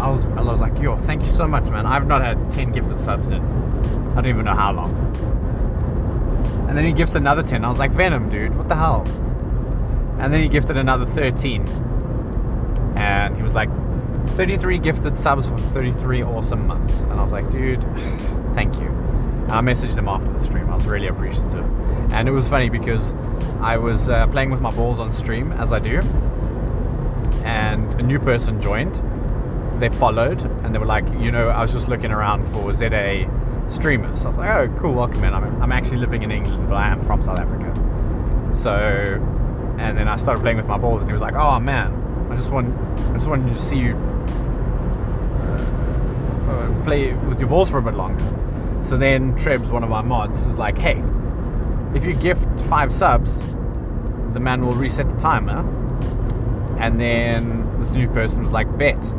[0.01, 1.85] I was, I was like, yo, thank you so much, man.
[1.85, 3.41] I've not had 10 gifted subs in
[4.13, 4.93] I don't even know how long.
[6.69, 7.65] And then he gifts another 10.
[7.65, 9.03] I was like, Venom, dude, what the hell?
[10.19, 11.67] And then he gifted another 13.
[12.95, 13.69] And he was like,
[14.31, 17.01] 33 gifted subs for 33 awesome months.
[17.01, 17.83] And I was like, dude,
[18.53, 18.87] thank you.
[19.49, 20.69] I messaged him after the stream.
[20.69, 21.65] I was really appreciative.
[22.11, 23.13] And it was funny because
[23.61, 25.99] I was uh, playing with my balls on stream, as I do.
[27.43, 29.01] And a new person joined.
[29.79, 33.29] They followed and they were like, you know, I was just looking around for ZA
[33.69, 34.25] streamers.
[34.25, 35.33] I was like, oh, cool, welcome in.
[35.33, 37.73] I'm, I'm actually living in England, but I am from South Africa.
[38.55, 38.71] So,
[39.77, 42.02] and then I started playing with my balls and he was like, oh man,
[42.33, 42.75] I just want,
[43.09, 43.95] I just wanted to see you
[46.47, 48.23] uh, play with your balls for a bit longer.
[48.81, 51.03] So then Trebs, one of our mods, is like, hey,
[51.93, 53.41] if you gift five subs,
[54.33, 55.59] the man will reset the timer.
[56.79, 59.13] And then this new person was like, bet,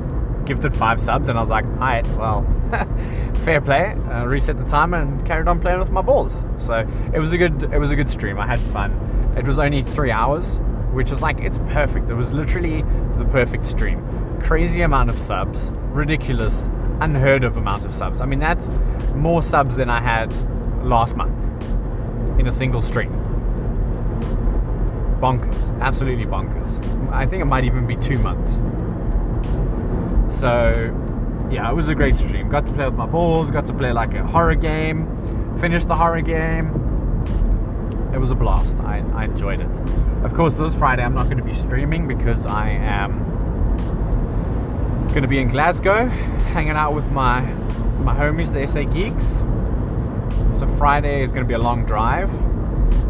[0.44, 2.44] gifted five subs, and I was like, alright, well,
[3.44, 3.92] fair play.
[3.92, 6.48] Uh, reset the timer and carried on playing with my balls.
[6.56, 8.40] So it was a good, it was a good stream.
[8.40, 8.90] I had fun.
[9.36, 10.58] It was only three hours,
[10.94, 12.08] which is like it's perfect.
[12.08, 12.82] It was literally
[13.18, 14.00] the perfect stream.
[14.42, 18.20] Crazy amount of subs, ridiculous unheard of amount of subs.
[18.20, 18.70] I mean, that's
[19.14, 20.32] more subs than I had
[20.84, 21.40] last month
[22.38, 23.10] in a single stream.
[25.20, 26.80] Bonkers, absolutely bonkers.
[27.12, 28.60] I think it might even be two months.
[30.34, 30.72] So,
[31.50, 32.48] yeah, it was a great stream.
[32.48, 35.96] Got to play with my balls, got to play like a horror game, finished the
[35.96, 36.83] horror game.
[38.14, 38.78] It was a blast.
[38.78, 39.80] I, I enjoyed it.
[40.24, 43.18] Of course, this Friday I'm not going to be streaming because I am
[45.08, 47.40] going to be in Glasgow, hanging out with my
[48.04, 49.42] my homies, the SA Geeks.
[50.56, 52.32] So Friday is going to be a long drive,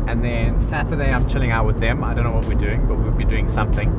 [0.08, 2.02] and then Saturday I'm chilling out with them.
[2.02, 3.90] I don't know what we're doing, but we'll be doing something.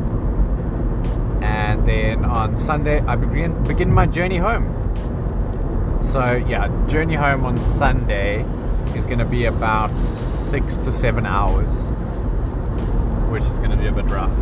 [1.43, 4.65] And then on Sunday I begin begin my journey home.
[6.01, 8.43] So yeah, journey home on Sunday
[8.95, 11.85] is going to be about six to seven hours,
[13.31, 14.35] which is going to be a bit rough,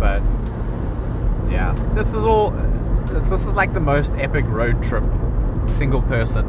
[0.00, 0.22] but
[1.50, 5.04] yeah, this is all this is like the most epic road trip
[5.66, 6.46] single person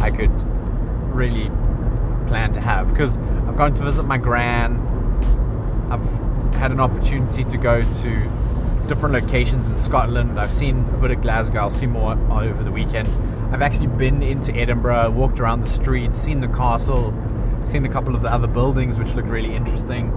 [0.00, 0.30] I could
[1.12, 1.50] really
[2.28, 4.80] plan to have because I've gone to visit my gran.
[5.90, 8.30] I've had an opportunity to go to
[8.86, 10.38] different locations in Scotland.
[10.38, 11.60] I've seen a bit of Glasgow.
[11.60, 13.08] I'll see more over the weekend.
[13.52, 17.14] I've actually been into Edinburgh, walked around the streets, seen the castle,
[17.62, 20.08] seen a couple of the other buildings which look really interesting.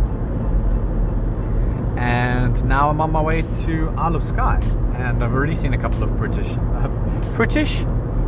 [1.98, 4.60] And now I'm on my way to Isle of Skye,
[4.96, 6.88] and I've already seen a couple of British, uh,
[7.36, 7.84] British,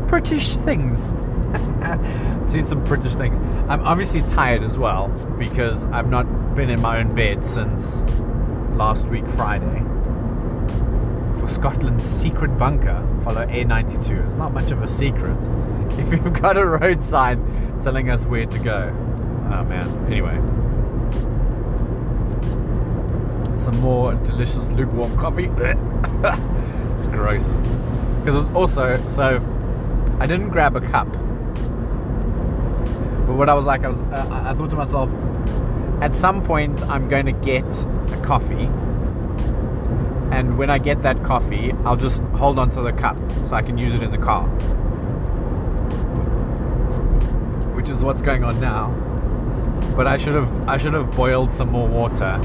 [0.08, 1.13] British things.
[2.52, 3.39] seen some British things.
[3.69, 8.02] I'm obviously tired as well because I've not been in my own bed since
[8.75, 9.84] last week Friday.
[11.50, 14.26] Scotland's secret bunker, follow A92.
[14.28, 15.38] It's not much of a secret
[16.00, 18.90] if you've got a road sign telling us where to go.
[19.52, 20.06] Oh man.
[20.06, 20.36] Anyway.
[23.58, 25.50] Some more delicious lukewarm coffee.
[26.96, 27.50] it's gross.
[28.20, 29.42] Because it's also so
[30.20, 31.12] I didn't grab a cup.
[33.26, 35.10] But what I was like, I was, uh, I thought to myself,
[36.02, 37.66] at some point I'm going to get
[38.12, 38.70] a coffee,
[40.32, 43.62] and when I get that coffee, I'll just hold on to the cup so I
[43.62, 44.48] can use it in the car.
[47.76, 48.92] Which is what's going on now.
[49.96, 52.39] But I should have I should have boiled some more water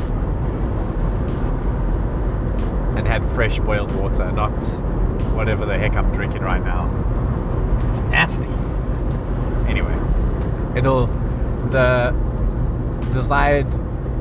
[2.96, 4.52] and had fresh boiled water, not
[5.34, 6.88] whatever the heck I'm drinking right now.
[7.82, 8.48] It's nasty.
[9.68, 9.96] Anyway,
[10.74, 11.06] it'll
[11.68, 12.14] the
[13.12, 13.72] desired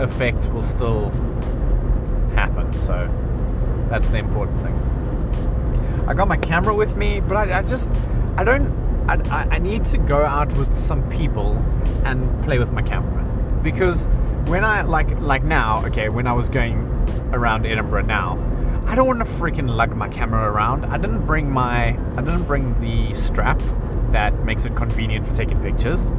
[0.02, 1.10] effect will still
[2.36, 2.72] happen.
[2.74, 3.10] So
[3.94, 4.74] that's the important thing.
[6.08, 7.92] I got my camera with me, but I, I just
[8.38, 8.82] I don't.
[9.08, 11.58] I, I need to go out with some people
[12.04, 13.24] and play with my camera
[13.62, 14.08] because
[14.46, 16.78] when I like like now, okay, when I was going
[17.34, 18.32] around Edinburgh now,
[18.88, 20.86] I don't want to freaking lug my camera around.
[20.86, 23.62] I didn't bring my I didn't bring the strap
[24.10, 26.10] that makes it convenient for taking pictures,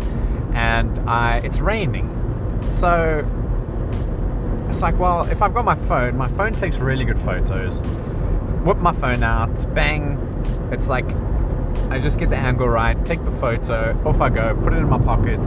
[0.53, 2.09] and I it's raining,
[2.71, 3.27] so
[4.75, 7.79] it's like well if I've got my phone, my phone takes really good photos.
[8.67, 10.19] Whip my phone out, bang,
[10.73, 11.07] it's like
[11.91, 14.89] I just get the angle right, take the photo, off I go, put it in
[14.89, 15.39] my pocket.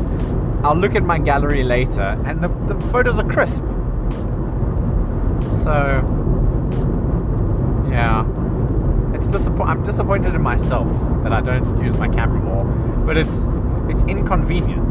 [0.64, 3.64] I'll look at my gallery later, and the, the photos are crisp.
[5.58, 5.76] So
[7.90, 8.26] yeah.
[9.14, 9.28] It's.
[9.28, 10.88] I'm disappointed in myself
[11.24, 12.64] that I don't use my camera more,
[13.06, 13.46] but it's
[13.90, 14.90] it's inconvenient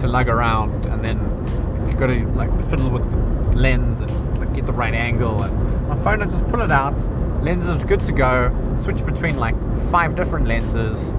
[0.00, 4.52] to lug around and then you got to like fiddle with the lens and like
[4.54, 5.42] get the right angle.
[5.42, 6.98] And my phone, I just pull it out.
[7.42, 8.76] Lens is good to go.
[8.78, 9.56] Switch between like
[9.90, 11.14] five different lenses.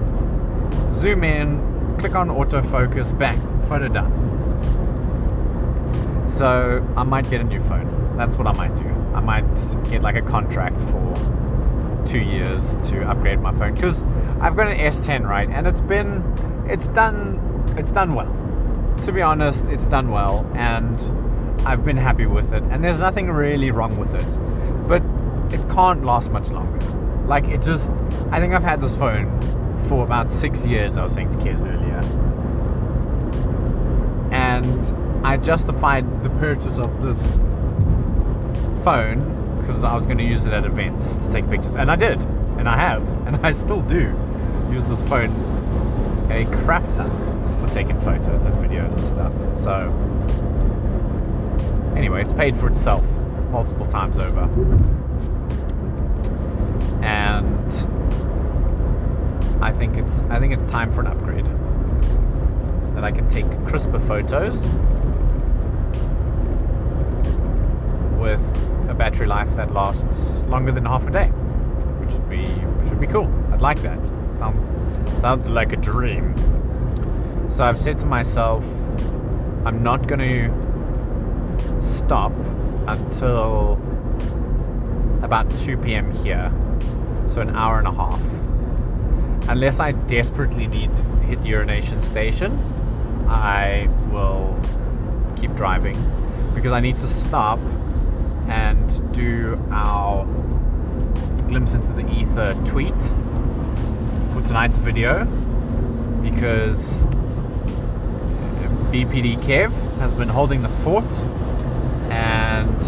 [0.94, 4.28] Zoom in, click on autofocus, bang, photo done.
[6.28, 8.90] So I might get a new phone that's what I might do.
[9.16, 9.48] I might
[9.90, 14.04] get like a contract for two years to upgrade my phone because
[14.42, 16.22] I've got an S10 right, and it's been,
[16.68, 17.40] it's done,
[17.78, 18.28] it's done well.
[19.04, 21.02] To be honest, it's done well, and
[21.68, 25.02] I've been happy with it, and there's nothing really wrong with it, but
[25.52, 26.80] it can't last much longer.
[27.26, 27.92] Like it just,
[28.30, 29.28] I think I've had this phone
[29.86, 30.96] for about six years.
[30.96, 32.02] I was saying to Kez earlier,
[34.32, 37.38] and I justified the purchase of this
[38.84, 41.96] phone because I was going to use it at events to take pictures, and I
[41.96, 42.22] did,
[42.60, 44.14] and I have, and I still do
[44.72, 45.32] use this phone
[46.30, 47.29] a crap ton
[47.60, 49.34] for taking photos and videos and stuff.
[49.58, 49.92] So,
[51.96, 53.06] anyway, it's paid for itself
[53.52, 54.44] multiple times over,
[57.04, 57.74] and
[59.62, 63.46] I think it's I think it's time for an upgrade so that I can take
[63.68, 64.62] crisper photos
[68.18, 68.44] with
[68.90, 71.28] a battery life that lasts longer than half a day,
[72.00, 72.46] which would be
[72.88, 73.28] should be cool.
[73.52, 74.04] I'd like that.
[74.38, 74.72] Sounds
[75.20, 76.34] sounds like a dream.
[77.50, 78.64] So I've said to myself,
[79.66, 82.32] I'm not going to stop
[82.88, 83.74] until
[85.24, 86.12] about 2 p.m.
[86.12, 86.52] here,
[87.28, 88.22] so an hour and a half.
[89.50, 92.58] Unless I desperately need to hit the urination station,
[93.28, 94.58] I will
[95.36, 95.98] keep driving
[96.54, 97.60] because I need to stop
[98.48, 100.26] and do our
[101.48, 103.02] glimpse into the ether tweet
[104.34, 105.26] for tonight's video
[106.22, 107.06] because
[108.92, 111.12] BPD Kev has been holding the fort
[112.10, 112.82] and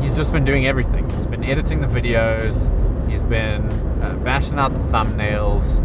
[0.00, 1.08] he's just been doing everything.
[1.10, 2.66] He's been editing the videos,
[3.10, 3.70] he's been
[4.02, 5.84] uh, bashing out the thumbnails,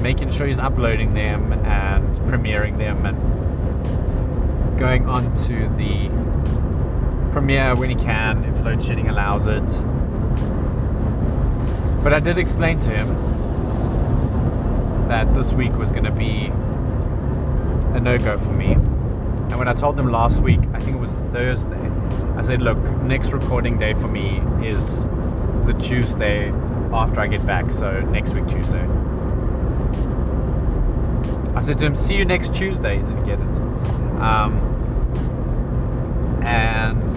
[0.00, 6.08] making sure he's uploading them and premiering them and going on to the
[7.30, 9.62] Premiere when he can, if load shedding allows it.
[12.02, 13.06] But I did explain to him
[15.06, 16.50] that this week was going to be
[17.94, 18.72] a no go for me.
[18.72, 21.90] And when I told them last week, I think it was Thursday,
[22.36, 25.04] I said, look, next recording day for me is
[25.66, 26.50] the Tuesday
[26.92, 28.86] after I get back, so next week, Tuesday.
[31.54, 32.96] I said to him, see you next Tuesday.
[32.96, 34.20] He didn't get it.
[34.20, 34.70] Um,
[36.42, 37.16] and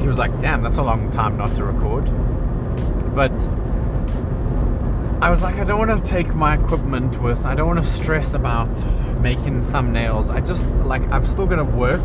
[0.00, 2.04] he was like, "Damn, that's a long time not to record."
[3.14, 3.32] But
[5.22, 7.44] I was like, I don't want to take my equipment with.
[7.44, 8.70] I don't want to stress about
[9.20, 10.30] making thumbnails.
[10.30, 12.02] I just like I've still got to work.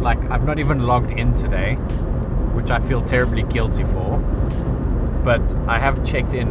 [0.00, 1.76] Like I've not even logged in today,
[2.54, 4.18] which I feel terribly guilty for.
[5.22, 6.48] But I have checked in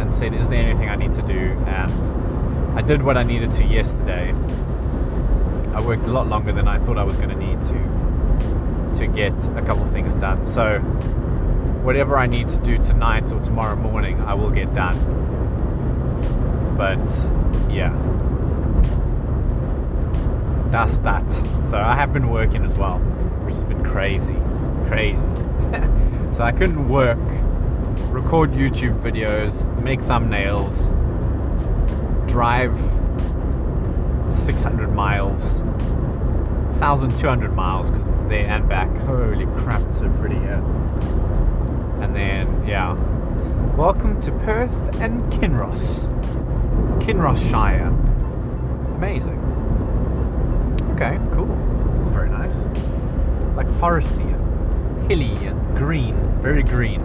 [0.00, 3.52] and said, "Is there anything I need to do?" And I did what I needed
[3.52, 4.34] to yesterday.
[5.72, 9.06] I worked a lot longer than I thought I was going to need to to
[9.06, 10.44] get a couple things done.
[10.46, 10.80] So
[11.84, 14.96] whatever I need to do tonight or tomorrow morning, I will get done.
[16.76, 16.98] But
[17.70, 17.92] yeah,
[20.70, 21.30] that's that.
[21.66, 22.98] So I have been working as well,
[23.44, 24.36] which has been crazy,
[24.86, 25.20] crazy.
[26.32, 27.18] so I couldn't work,
[28.08, 30.88] record YouTube videos, make thumbnails,
[32.26, 32.74] drive
[34.32, 35.60] 600 miles,
[36.80, 38.90] 1,200 miles because it's there and back.
[39.00, 40.62] Holy crap, it's so pretty here.
[42.04, 42.92] And then, yeah.
[43.76, 46.10] Welcome to Perth and Kinross.
[47.00, 47.86] Kinross Shire.
[48.96, 49.38] Amazing.
[50.92, 51.50] Okay, cool.
[51.98, 52.66] It's very nice.
[53.46, 56.14] It's like foresty and hilly and green.
[56.42, 57.00] Very green.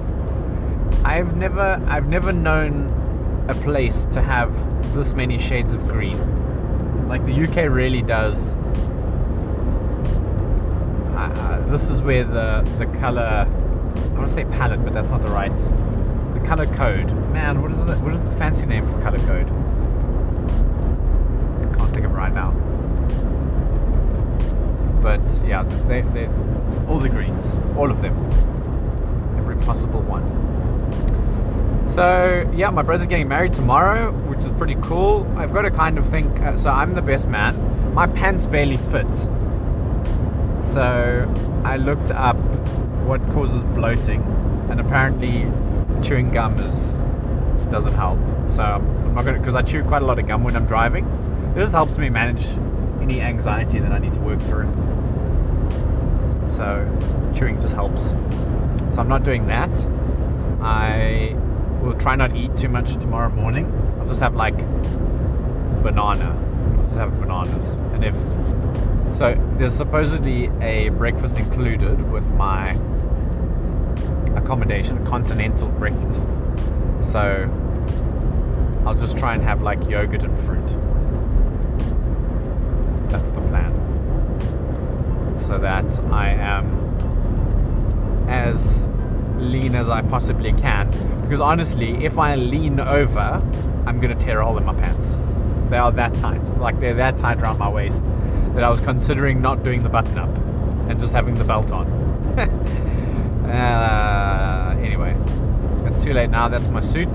[1.05, 4.53] I've never I've never known a place to have
[4.93, 7.07] this many shades of green.
[7.07, 8.57] Like the UK really does.
[11.15, 13.47] Uh, this is where the the color
[13.99, 15.55] I want to say palette, but that's not the right.
[16.33, 17.11] The color code.
[17.31, 19.49] Man, what is the what is the fancy name for color code?
[21.61, 22.51] I can't think of it right now.
[25.01, 26.27] But yeah, they they
[26.87, 28.15] all the greens, all of them,
[29.37, 30.25] every possible one.
[31.89, 35.27] So yeah, my brother's getting married tomorrow, which is pretty cool.
[35.37, 36.39] I've got to kind of think.
[36.39, 37.93] Uh, so I'm the best man.
[37.93, 39.13] My pants barely fit.
[40.63, 41.33] So
[41.65, 42.37] I looked up
[43.09, 44.21] what causes bloating,
[44.69, 45.51] and apparently
[46.03, 46.99] chewing gum is
[47.71, 48.19] doesn't help.
[48.47, 51.07] So I'm not gonna because I chew quite a lot of gum when I'm driving.
[51.55, 52.45] This helps me manage
[53.01, 54.69] any anxiety that I need to work through.
[56.51, 56.85] So
[57.33, 58.09] chewing just helps.
[58.93, 59.75] So I'm not doing that.
[60.61, 61.35] I
[61.81, 63.65] will try not eat too much tomorrow morning.
[63.99, 64.57] I'll just have like
[65.81, 66.37] banana.
[66.77, 67.73] I'll just have bananas.
[67.93, 68.15] And if
[69.11, 72.77] so there's supposedly a breakfast included with my
[74.35, 76.27] accommodation, a continental breakfast.
[77.01, 77.49] So
[78.85, 80.67] I'll just try and have like yogurt and fruit.
[83.09, 83.75] That's the plan.
[85.41, 86.89] So that I am
[88.27, 88.87] as
[89.37, 90.89] lean as I possibly can.
[91.21, 93.41] Because honestly, if I lean over,
[93.85, 95.17] I'm gonna tear a hole in my pants.
[95.69, 96.45] They are that tight.
[96.57, 98.03] Like they're that tight around my waist
[98.55, 100.35] that I was considering not doing the button up
[100.89, 101.87] and just having the belt on.
[103.49, 104.18] Uh,
[105.99, 106.47] too late now.
[106.47, 107.09] That's my suit.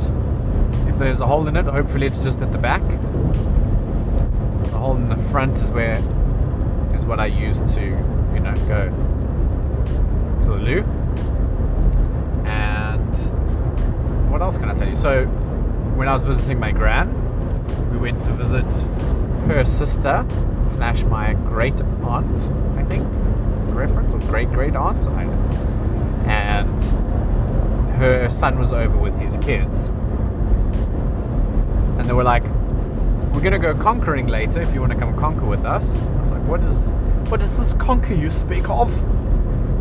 [0.86, 2.82] If there's a hole in it, hopefully it's just at the back.
[4.64, 5.96] The hole in the front is where
[6.94, 8.90] is what I use to, you know, go
[10.44, 10.82] to the loo.
[12.46, 13.16] And
[14.30, 14.96] what else can I tell you?
[14.96, 15.24] So,
[15.96, 17.10] when I was visiting my gran,
[17.90, 18.66] we went to visit
[19.48, 20.26] her sister
[20.62, 22.50] slash my great aunt.
[22.78, 23.06] I think
[23.60, 25.06] is the reference, or great great aunt.
[25.08, 25.24] I
[28.04, 29.86] her son was over with his kids.
[31.98, 32.44] And they were like,
[33.32, 35.96] We're gonna go conquering later if you want to come conquer with us.
[35.96, 36.90] I was like, What is
[37.30, 38.92] what is this conker you speak of?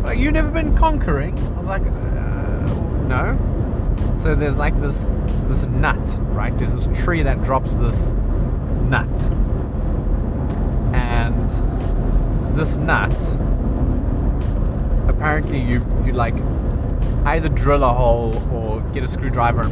[0.04, 1.38] Like, you never been conquering?
[1.38, 2.74] I was like, uh,
[3.06, 4.14] no.
[4.16, 5.08] So there's like this
[5.48, 6.56] this nut, right?
[6.56, 8.12] There's this tree that drops this
[8.88, 9.30] nut.
[10.94, 11.50] And
[12.56, 13.12] this nut
[15.08, 16.34] apparently you you like
[17.24, 19.62] either drill a hole or get a screwdriver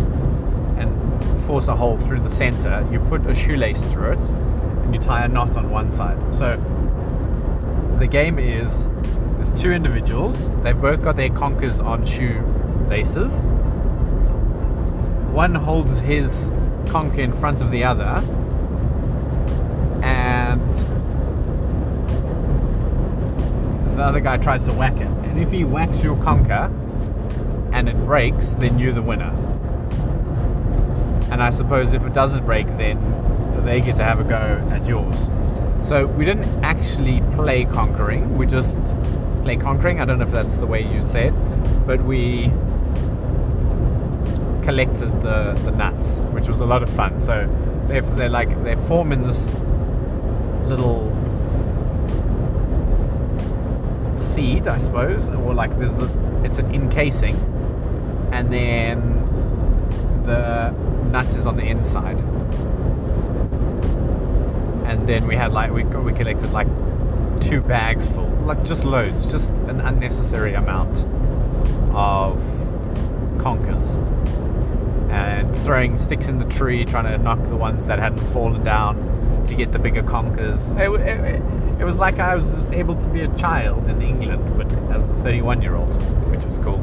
[0.79, 2.87] and force a hole through the center.
[2.91, 6.19] You put a shoelace through it and you tie a knot on one side.
[6.35, 6.57] So
[7.99, 8.89] the game is
[9.35, 10.51] there's two individuals.
[10.63, 13.43] They've both got their conkers on shoelaces.
[15.33, 16.51] One holds his
[16.87, 18.23] conker in front of the other
[20.03, 20.73] and
[23.97, 25.07] the other guy tries to whack it.
[25.07, 26.71] And if he whacks your conker
[27.83, 29.31] and it breaks, then you're the winner.
[31.33, 34.87] And I suppose if it doesn't break, then they get to have a go at
[34.87, 35.29] yours.
[35.85, 38.79] So we didn't actually play conquering, we just
[39.43, 40.01] play conquering.
[40.01, 41.35] I don't know if that's the way you say it,
[41.85, 42.53] but we
[44.63, 47.19] collected the, the nuts, which was a lot of fun.
[47.19, 47.49] So
[47.89, 49.57] they're, they're like, they form in this
[50.67, 51.11] little
[54.17, 56.21] seed, I suppose, or like there's this.
[56.45, 57.35] It's an encasing,
[58.43, 60.71] and then the
[61.13, 62.19] nut is on the inside.
[64.85, 66.67] And then we had like we we collected like
[67.41, 71.07] two bags full, like just loads, just an unnecessary amount
[71.95, 72.37] of
[73.39, 73.95] conkers.
[75.13, 79.45] And throwing sticks in the tree, trying to knock the ones that hadn't fallen down
[79.47, 80.73] to get the bigger conkers.
[80.73, 81.43] It, it,
[81.81, 85.15] it was like I was able to be a child in England, but as a
[85.15, 85.95] 31 year old,
[86.29, 86.81] which was cool.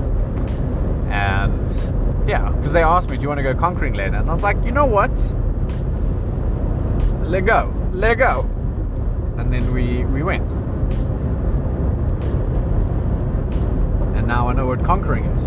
[1.20, 4.16] And yeah, because they asked me, Do you want to go conquering later?
[4.16, 5.12] And I was like, You know what?
[7.28, 8.50] Let go, let go.
[9.38, 10.50] And then we, we went.
[14.16, 15.44] And now I know what conquering is.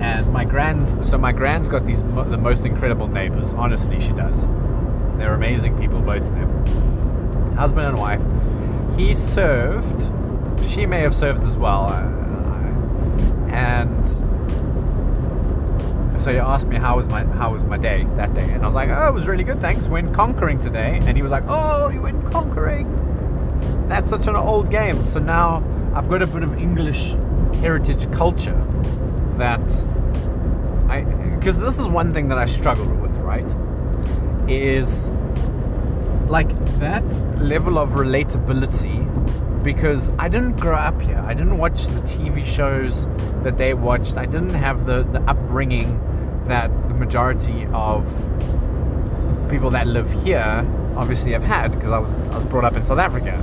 [0.00, 3.54] And my grand's, so my grand's got these, the most incredible neighbors.
[3.54, 4.46] Honestly, she does.
[5.18, 7.56] They're amazing people, both of them.
[7.56, 8.22] Husband and wife.
[8.96, 10.10] He served,
[10.64, 11.86] she may have served as well.
[11.86, 12.20] Uh,
[13.52, 14.08] and
[16.20, 18.66] so he asked me how was my how was my day that day, and I
[18.66, 19.88] was like, oh, it was really good, thanks.
[19.88, 22.86] Went conquering today, and he was like, oh, you went conquering.
[23.88, 25.04] That's such an old game.
[25.06, 27.14] So now I've got a bit of English
[27.60, 28.66] heritage culture
[29.36, 29.60] that
[30.88, 31.02] I
[31.36, 33.50] because this is one thing that I struggle with, right?
[34.48, 35.10] Is
[36.28, 37.04] like that
[37.40, 39.09] level of relatability
[39.62, 41.22] because I didn't grow up here.
[41.24, 43.06] I didn't watch the TV shows
[43.42, 44.16] that they watched.
[44.16, 46.00] I didn't have the, the upbringing
[46.44, 48.06] that the majority of
[49.50, 52.84] people that live here obviously have had because I was, I was brought up in
[52.84, 53.34] South Africa.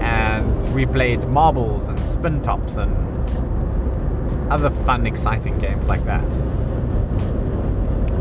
[0.00, 2.92] And we played marbles and spin tops and
[4.52, 6.24] other fun, exciting games like that.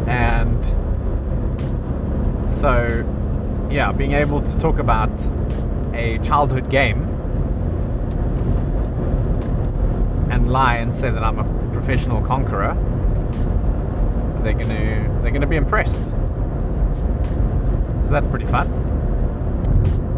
[0.07, 0.63] And
[2.53, 5.11] so, yeah, being able to talk about
[5.93, 7.03] a childhood game
[10.31, 12.73] and lie and say that I'm a professional conqueror,
[14.41, 16.05] they're gonna they're gonna be impressed.
[16.05, 18.67] So that's pretty fun.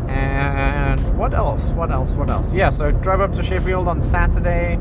[0.10, 1.70] And what else?
[1.72, 2.12] What else?
[2.14, 2.54] What else?
[2.54, 4.76] Yeah, so drove up to Sheffield on Saturday.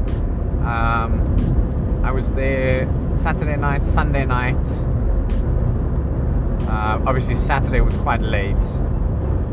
[0.65, 4.67] Um, I was there Saturday night, Sunday night.
[6.69, 8.57] Uh, obviously, Saturday was quite late.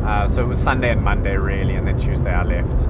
[0.04, 2.88] Uh, so it was Sunday and Monday really, and then Tuesday I left.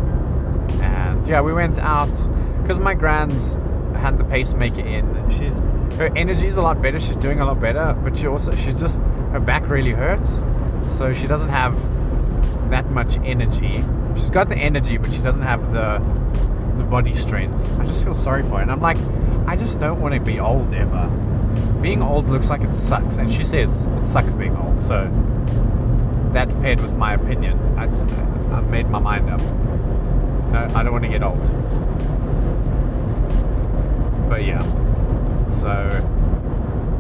[0.82, 2.14] And yeah, we went out
[2.62, 3.56] because my grand's
[3.96, 5.30] had the pacemaker in.
[5.30, 5.60] She's
[5.98, 7.00] her energy is a lot better.
[7.00, 9.02] She's doing a lot better, but she also she's just
[9.34, 10.42] her back really hurts,
[10.90, 11.76] so she doesn't have
[12.70, 13.84] that much energy.
[14.16, 16.00] She's got the energy, but she doesn't have the
[16.78, 17.80] the body strength.
[17.80, 18.98] I just feel sorry for her, and I'm like,
[19.48, 21.08] I just don't want to be old ever.
[21.82, 24.82] Being old looks like it sucks, and she says it sucks being old.
[24.82, 25.06] So
[26.34, 27.84] that paired with my opinion, I,
[28.56, 29.42] I've made my mind up.
[29.42, 31.40] No, I don't want to get old.
[34.30, 34.62] But yeah,
[35.52, 35.90] so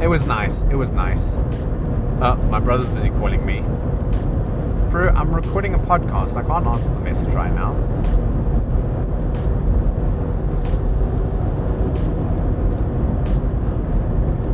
[0.01, 0.63] it was nice.
[0.63, 1.35] It was nice.
[2.21, 3.61] Uh, my brother's busy calling me.
[4.89, 6.35] Bro, I'm recording a podcast.
[6.35, 7.71] I can't answer the message right now.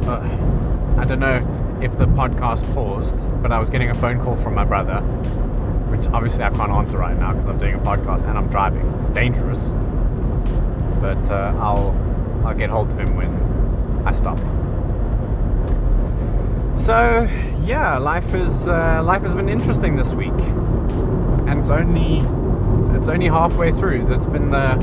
[0.07, 1.46] Uh, I don't know
[1.81, 5.01] if the podcast paused, but I was getting a phone call from my brother,
[5.91, 8.85] which obviously I can't answer right now because I'm doing a podcast and I'm driving.
[8.93, 9.69] It's dangerous,
[11.01, 11.95] but uh, I'll
[12.45, 14.39] I'll get hold of him when I stop.
[16.79, 17.29] So
[17.63, 20.39] yeah, life is uh, life has been interesting this week,
[21.47, 22.17] and it's only
[22.97, 24.05] it's only halfway through.
[24.05, 24.73] That's been the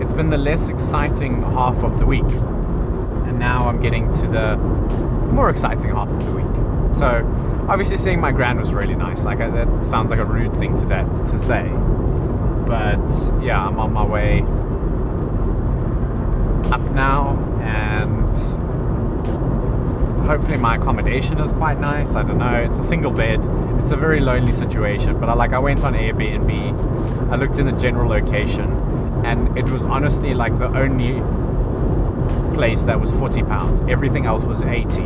[0.00, 5.13] it's been the less exciting half of the week, and now I'm getting to the
[5.34, 6.96] more exciting half of the week.
[6.96, 7.06] So,
[7.68, 9.24] obviously, seeing my grand was really nice.
[9.24, 11.68] Like, that sounds like a rude thing to, that, to say.
[12.66, 12.98] But
[13.42, 14.40] yeah, I'm on my way
[16.72, 18.36] up now, and
[20.26, 22.14] hopefully, my accommodation is quite nice.
[22.14, 22.54] I don't know.
[22.54, 23.40] It's a single bed.
[23.80, 27.30] It's a very lonely situation, but I like I went on Airbnb.
[27.30, 28.70] I looked in the general location,
[29.24, 31.20] and it was honestly like the only
[32.54, 33.82] place that was 40 pounds.
[33.88, 35.00] Everything else was 80.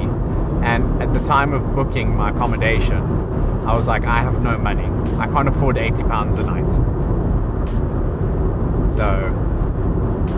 [0.63, 3.03] And at the time of booking my accommodation,
[3.67, 4.87] I was like, I have no money.
[5.19, 6.71] I can't afford 80 pounds a night.
[8.91, 9.35] So,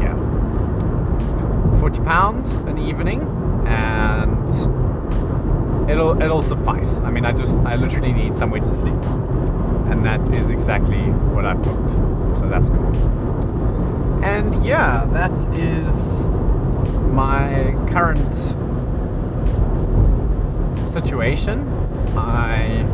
[0.01, 0.17] yeah.
[1.81, 3.23] 40 pounds an evening
[3.67, 4.49] and
[5.91, 7.01] it'll it'll suffice.
[7.01, 9.03] I mean, I just I literally need somewhere to sleep.
[9.91, 11.03] And that is exactly
[11.35, 11.91] what I've booked.
[12.39, 12.95] So that's cool.
[14.25, 16.27] And yeah, that is
[17.13, 18.35] my current
[20.89, 21.69] situation,
[22.17, 22.85] I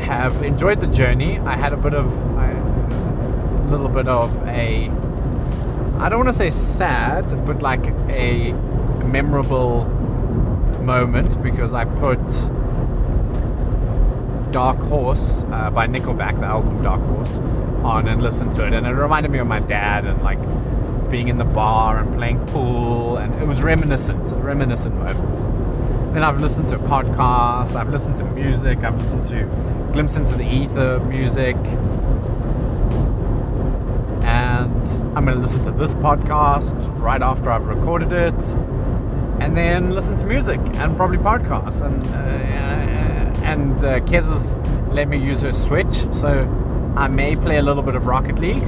[0.00, 1.38] have enjoyed the journey.
[1.38, 4.90] I had a bit of a little bit of a
[5.98, 8.52] I don't want to say sad, but like a
[9.04, 9.84] memorable
[10.82, 12.18] moment because I put
[14.52, 17.36] Dark Horse uh, by Nickelback, the album Dark Horse,
[17.84, 20.40] on and listened to it, and it reminded me of my dad and like
[21.12, 26.14] being in the bar and playing pool, and it was reminiscent, a reminiscent moment.
[26.14, 29.44] Then I've listened to podcasts, I've listened to music, I've listened to
[29.92, 31.56] Glimpse into the Ether music,
[34.24, 38.54] and I'm going to listen to this podcast right after I've recorded it,
[39.42, 41.82] and then listen to music and probably podcasts.
[41.84, 44.56] And uh, and uh, Kez
[44.94, 46.48] let me use her Switch, so
[46.96, 48.64] I may play a little bit of Rocket League,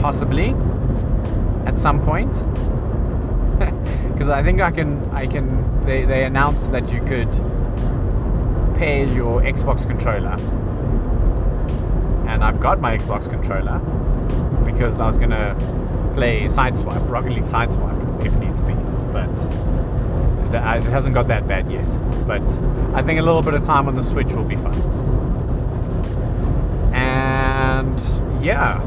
[0.00, 0.54] possibly
[1.66, 2.34] at some point.
[4.20, 5.84] Because I think I can, I can.
[5.86, 7.32] They they announced that you could
[8.74, 10.36] pair your Xbox controller,
[12.28, 13.78] and I've got my Xbox controller
[14.66, 15.56] because I was gonna
[16.14, 18.74] play Sideswipe, Rocket League Sideswipe, if needs be,
[19.10, 19.30] but
[20.54, 21.88] it hasn't got that bad yet.
[22.26, 22.42] But
[22.94, 24.74] I think a little bit of time on the Switch will be fun.
[26.92, 28.00] And
[28.42, 28.82] yeah,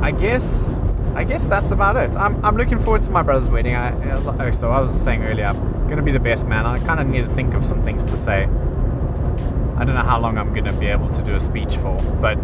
[0.00, 0.78] I guess
[1.14, 2.16] I guess that's about it.
[2.16, 3.74] I'm, I'm looking forward to my brother's wedding.
[3.74, 6.66] I, uh, so I was saying earlier, I'm gonna be the best man.
[6.66, 8.44] I kind of need to think of some things to say.
[8.44, 12.38] I don't know how long I'm gonna be able to do a speech for, but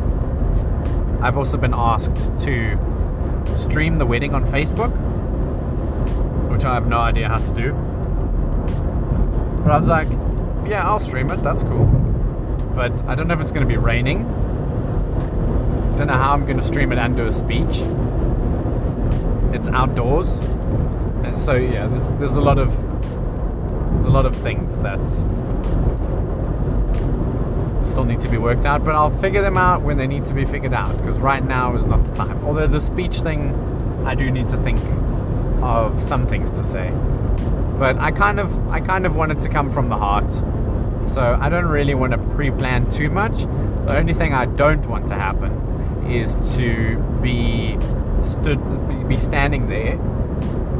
[1.22, 2.78] I've also been asked to
[3.58, 4.90] stream the wedding on Facebook,
[6.50, 7.72] which I have no idea how to do.
[9.62, 10.08] But I was like,
[10.68, 11.42] yeah, I'll stream it.
[11.42, 11.86] That's cool.
[12.74, 14.22] But I don't know if it's going to be raining.
[15.96, 17.82] Don't know how I'm going to stream it and do a speech.
[19.52, 20.42] It's outdoors,
[21.24, 22.70] and so yeah, there's there's a lot of
[23.92, 25.00] there's a lot of things that
[27.86, 30.34] still need to be worked out, but I'll figure them out when they need to
[30.34, 32.44] be figured out because right now is not the time.
[32.44, 33.54] Although the speech thing,
[34.04, 34.78] I do need to think
[35.62, 36.90] of some things to say.
[37.78, 40.30] But I kind of I kind of want it to come from the heart.
[41.08, 43.42] So I don't really want to pre-plan too much.
[43.86, 45.52] The only thing I don't want to happen
[46.10, 47.78] is to be
[48.26, 48.60] stood
[49.08, 49.92] be standing there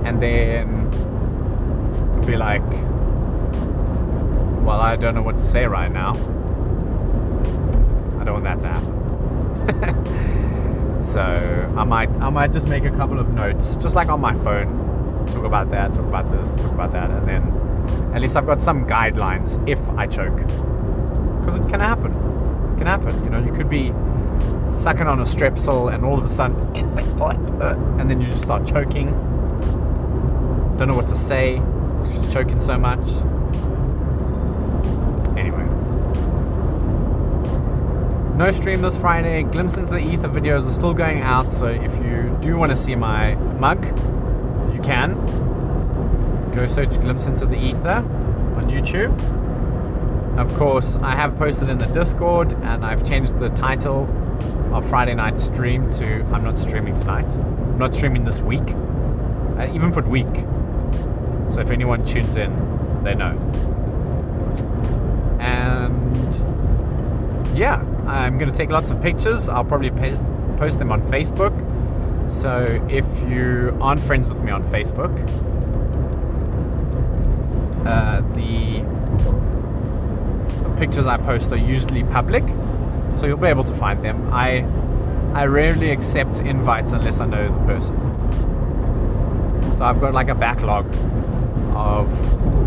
[0.04, 0.90] and then
[2.26, 2.68] be like
[4.64, 6.12] well I don't know what to say right now
[8.20, 8.96] I don't want that to happen.
[11.04, 11.20] so
[11.76, 15.26] I might I might just make a couple of notes, just like on my phone.
[15.26, 18.60] Talk about that, talk about this, talk about that, and then at least I've got
[18.60, 20.36] some guidelines if I choke.
[20.36, 22.12] Because it can happen.
[22.12, 23.22] It can happen.
[23.24, 23.92] You know, you could be
[24.74, 26.56] sucking on a strepsil and all of a sudden
[27.98, 29.10] and then you just start choking.
[30.76, 31.56] Don't know what to say.
[32.30, 33.08] Choking so much.
[35.38, 35.64] Anyway.
[38.36, 39.42] No stream this Friday.
[39.44, 42.76] Glimpse into the Ether videos are still going out, so if you do want to
[42.76, 43.82] see my mug,
[44.74, 45.14] you can.
[46.54, 48.04] Go search Glimpse into the Ether
[48.56, 49.18] on YouTube.
[50.38, 54.06] Of course, I have posted in the Discord and I've changed the title
[54.72, 57.30] of Friday night stream to I'm not streaming tonight.
[57.32, 58.68] I'm not streaming this week.
[59.56, 60.34] I even put week.
[61.48, 62.52] So if anyone tunes in,
[63.04, 63.36] they know.
[65.40, 66.34] And
[67.56, 69.48] yeah, I'm going to take lots of pictures.
[69.48, 69.90] I'll probably
[70.58, 71.54] post them on Facebook.
[72.30, 75.12] So if you aren't friends with me on Facebook,
[77.86, 78.82] uh, the
[80.76, 82.44] pictures I post are usually public,
[83.16, 84.30] so you'll be able to find them.
[84.32, 84.66] I
[85.34, 87.94] I rarely accept invites unless I know the person.
[89.74, 90.86] So I've got like a backlog
[91.76, 92.08] of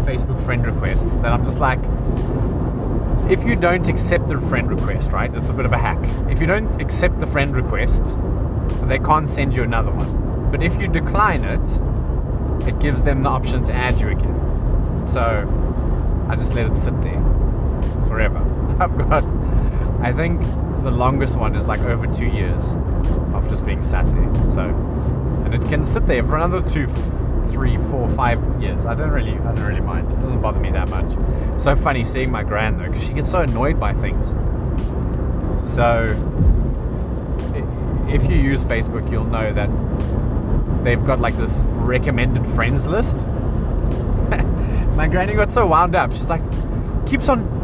[0.05, 1.79] Facebook friend requests that I'm just like,
[3.29, 5.99] if you don't accept the friend request, right, it's a bit of a hack.
[6.29, 8.03] If you don't accept the friend request,
[8.83, 10.51] they can't send you another one.
[10.51, 15.07] But if you decline it, it gives them the option to add you again.
[15.07, 15.21] So
[16.29, 17.21] I just let it sit there
[18.07, 18.39] forever.
[18.79, 19.23] I've got,
[20.01, 20.41] I think
[20.83, 22.75] the longest one is like over two years
[23.33, 24.49] of just being sat there.
[24.49, 24.61] So,
[25.45, 26.87] and it can sit there for another two,
[27.49, 28.85] three, four, five years.
[28.85, 30.11] I don't really, I don't really mind.
[30.11, 31.11] It doesn't bother me that much.
[31.59, 34.29] So funny seeing my grand though, because she gets so annoyed by things.
[35.69, 36.07] So,
[38.07, 39.69] if you use Facebook, you'll know that
[40.83, 43.25] they've got like this recommended friends list.
[44.95, 46.11] my granny got so wound up.
[46.13, 46.41] She's like,
[47.05, 47.58] keeps on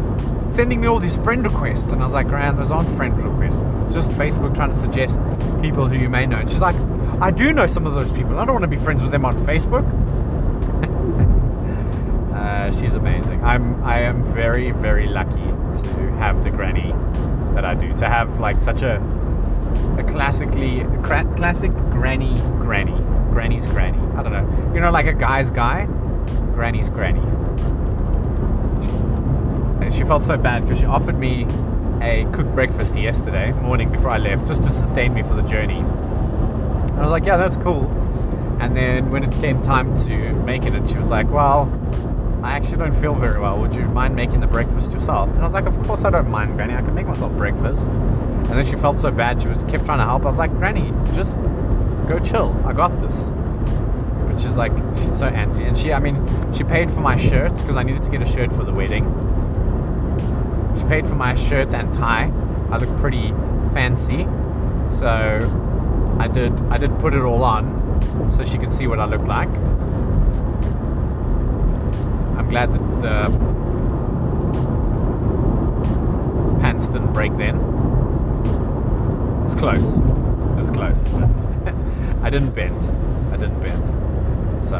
[0.45, 1.91] sending me all these friend requests.
[1.91, 3.63] And I was like, Gran, those aren't friend requests.
[3.85, 5.21] It's just Facebook trying to suggest
[5.61, 6.37] people who you may know.
[6.37, 6.75] And she's like,
[7.21, 8.39] I do know some of those people.
[8.39, 9.85] I don't want to be friends with them on Facebook.
[12.35, 13.43] uh, she's amazing.
[13.43, 16.91] I'm I am very very lucky to have the granny
[17.53, 17.95] that I do.
[17.97, 19.01] To have like such a
[19.97, 23.01] a classically cra- classic granny granny
[23.35, 23.99] granny's granny.
[24.15, 24.73] I don't know.
[24.73, 25.87] You know, like a guy's guy,
[26.53, 27.19] granny's granny.
[29.95, 31.45] She felt so bad because she offered me
[32.01, 35.79] a cooked breakfast yesterday morning before I left, just to sustain me for the journey.
[35.79, 37.89] And I was like, yeah, that's cool.
[38.59, 41.71] And then when it came time to making it, and she was like, well,
[42.43, 43.57] I actually don't feel very well.
[43.61, 45.29] Would you mind making the breakfast yourself?
[45.29, 46.75] And I was like, of course I don't mind, Granny.
[46.75, 47.87] I can make myself breakfast.
[47.87, 49.41] And then she felt so bad.
[49.41, 50.23] She was kept trying to help.
[50.23, 51.37] I was like, Granny, just
[52.07, 52.53] go chill.
[52.65, 53.31] I got this.
[54.27, 55.65] But she's like, she's so antsy.
[55.65, 56.21] And she, I mean,
[56.53, 59.24] she paid for my shirt because I needed to get a shirt for the wedding.
[60.87, 62.31] Paid for my shirt and tie.
[62.69, 63.29] I look pretty
[63.73, 64.27] fancy.
[64.87, 65.07] So
[66.19, 69.27] I did, I did put it all on so she could see what I looked
[69.27, 69.49] like.
[72.37, 73.29] I'm glad that the
[76.61, 77.55] pants didn't break then.
[77.55, 79.97] It was close.
[79.97, 81.73] It was close, but
[82.21, 82.83] I didn't bend.
[83.33, 84.63] I didn't bend.
[84.63, 84.77] So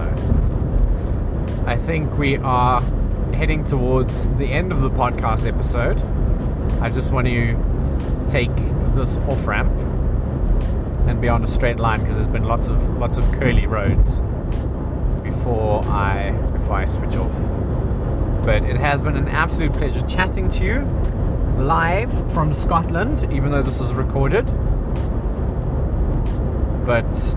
[1.65, 2.81] I think we are
[3.35, 6.01] heading towards the end of the podcast episode.
[6.81, 8.55] I just want to take
[8.95, 9.71] this off ramp
[11.07, 14.19] and be on a straight line because there's been lots of lots of curly roads
[15.21, 17.33] before I before I switch off.
[18.45, 20.79] But it has been an absolute pleasure chatting to you
[21.61, 24.45] live from Scotland, even though this is recorded.
[26.85, 27.35] But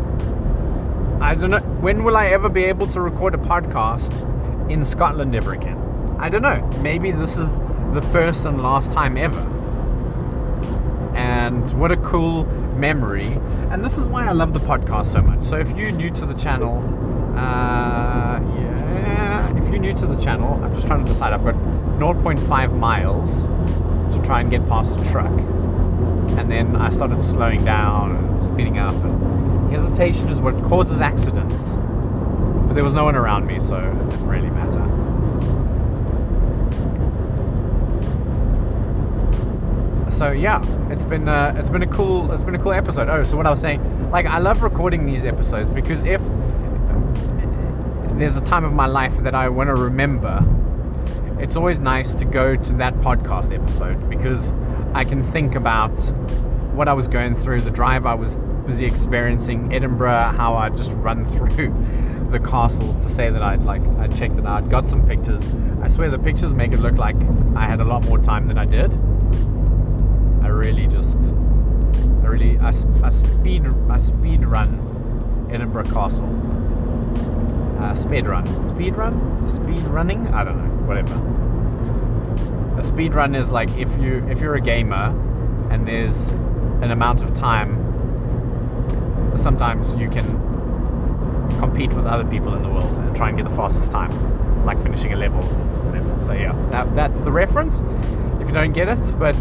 [1.20, 4.12] I don't know when will I ever be able to record a podcast
[4.70, 5.78] in Scotland ever again.
[6.20, 6.68] I don't know.
[6.82, 7.60] Maybe this is
[7.92, 9.38] the first and last time ever.
[11.14, 12.44] And what a cool
[12.76, 13.26] memory.
[13.70, 15.44] And this is why I love the podcast so much.
[15.44, 16.82] So if you're new to the channel,
[17.36, 21.32] uh, yeah, if you're new to the channel, I'm just trying to decide.
[21.32, 23.44] I've got 0.5 miles
[24.14, 25.30] to try and get past a truck.
[26.36, 28.94] And then I started slowing down and speeding up.
[29.04, 31.76] And hesitation is what causes accidents.
[31.76, 35.07] But there was no one around me, so it didn't really matter.
[40.18, 40.60] So yeah,
[40.90, 43.08] it's been uh, it's been a cool it's been a cool episode.
[43.08, 46.20] Oh, so what I was saying, like I love recording these episodes because if
[48.18, 50.44] there's a time of my life that I want to remember,
[51.38, 54.52] it's always nice to go to that podcast episode because
[54.92, 55.96] I can think about
[56.74, 58.34] what I was going through, the drive I was
[58.66, 61.72] busy experiencing, Edinburgh, how I just run through
[62.30, 65.44] the castle to say that I'd like I checked it out, got some pictures.
[65.80, 67.14] I swear the pictures make it look like
[67.54, 68.98] I had a lot more time than I did.
[70.49, 76.24] I really just, I really, I, I speed, I speed run Edinburgh Castle.
[77.78, 80.26] Uh, speed run, speed run, speed running.
[80.28, 81.12] I don't know, whatever.
[82.80, 85.12] A speed run is like if you if you're a gamer
[85.70, 86.30] and there's
[86.80, 87.76] an amount of time.
[89.36, 90.24] Sometimes you can
[91.61, 94.82] compete with other people in the world and try and get the fastest time, like
[94.82, 95.42] finishing a level.
[96.18, 97.82] So yeah, that, that's the reference.
[98.40, 99.36] If you don't get it, but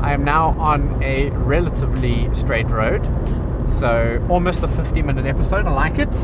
[0.00, 3.06] I am now on a relatively straight road.
[3.68, 5.66] So almost a 50 minute episode.
[5.66, 6.14] I like it.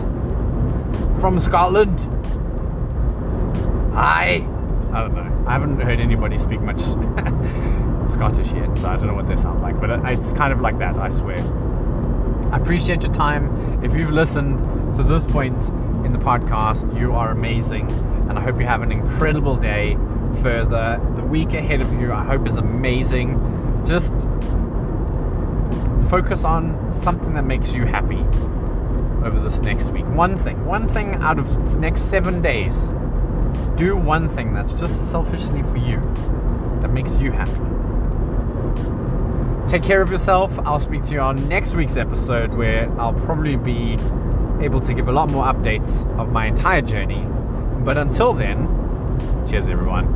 [1.21, 2.01] From Scotland.
[3.95, 4.47] Hi.
[4.93, 5.45] I don't know.
[5.47, 6.81] I haven't heard anybody speak much
[8.11, 9.79] Scottish yet, so I don't know what they sound like.
[9.79, 11.39] But it's kind of like that, I swear.
[12.53, 13.85] I appreciate your time.
[13.85, 14.59] If you've listened
[14.97, 15.69] to this point
[16.05, 17.91] in the podcast, you are amazing.
[18.29, 19.97] And I hope you have an incredible day
[20.43, 21.01] further.
[21.17, 23.56] The week ahead of you, I hope, is amazing
[23.87, 24.27] just
[26.11, 28.19] focus on something that makes you happy
[29.25, 30.05] over this next week.
[30.07, 32.91] One thing, one thing out of the next seven days.
[33.77, 36.01] Do one thing that's just selfishly for you
[36.81, 37.61] that makes you happy.
[39.67, 40.59] Take care of yourself.
[40.61, 43.99] I'll speak to you on next week's episode where I'll probably be
[44.61, 47.25] able to give a lot more updates of my entire journey.
[47.85, 48.67] But until then,
[49.47, 50.16] cheers everyone.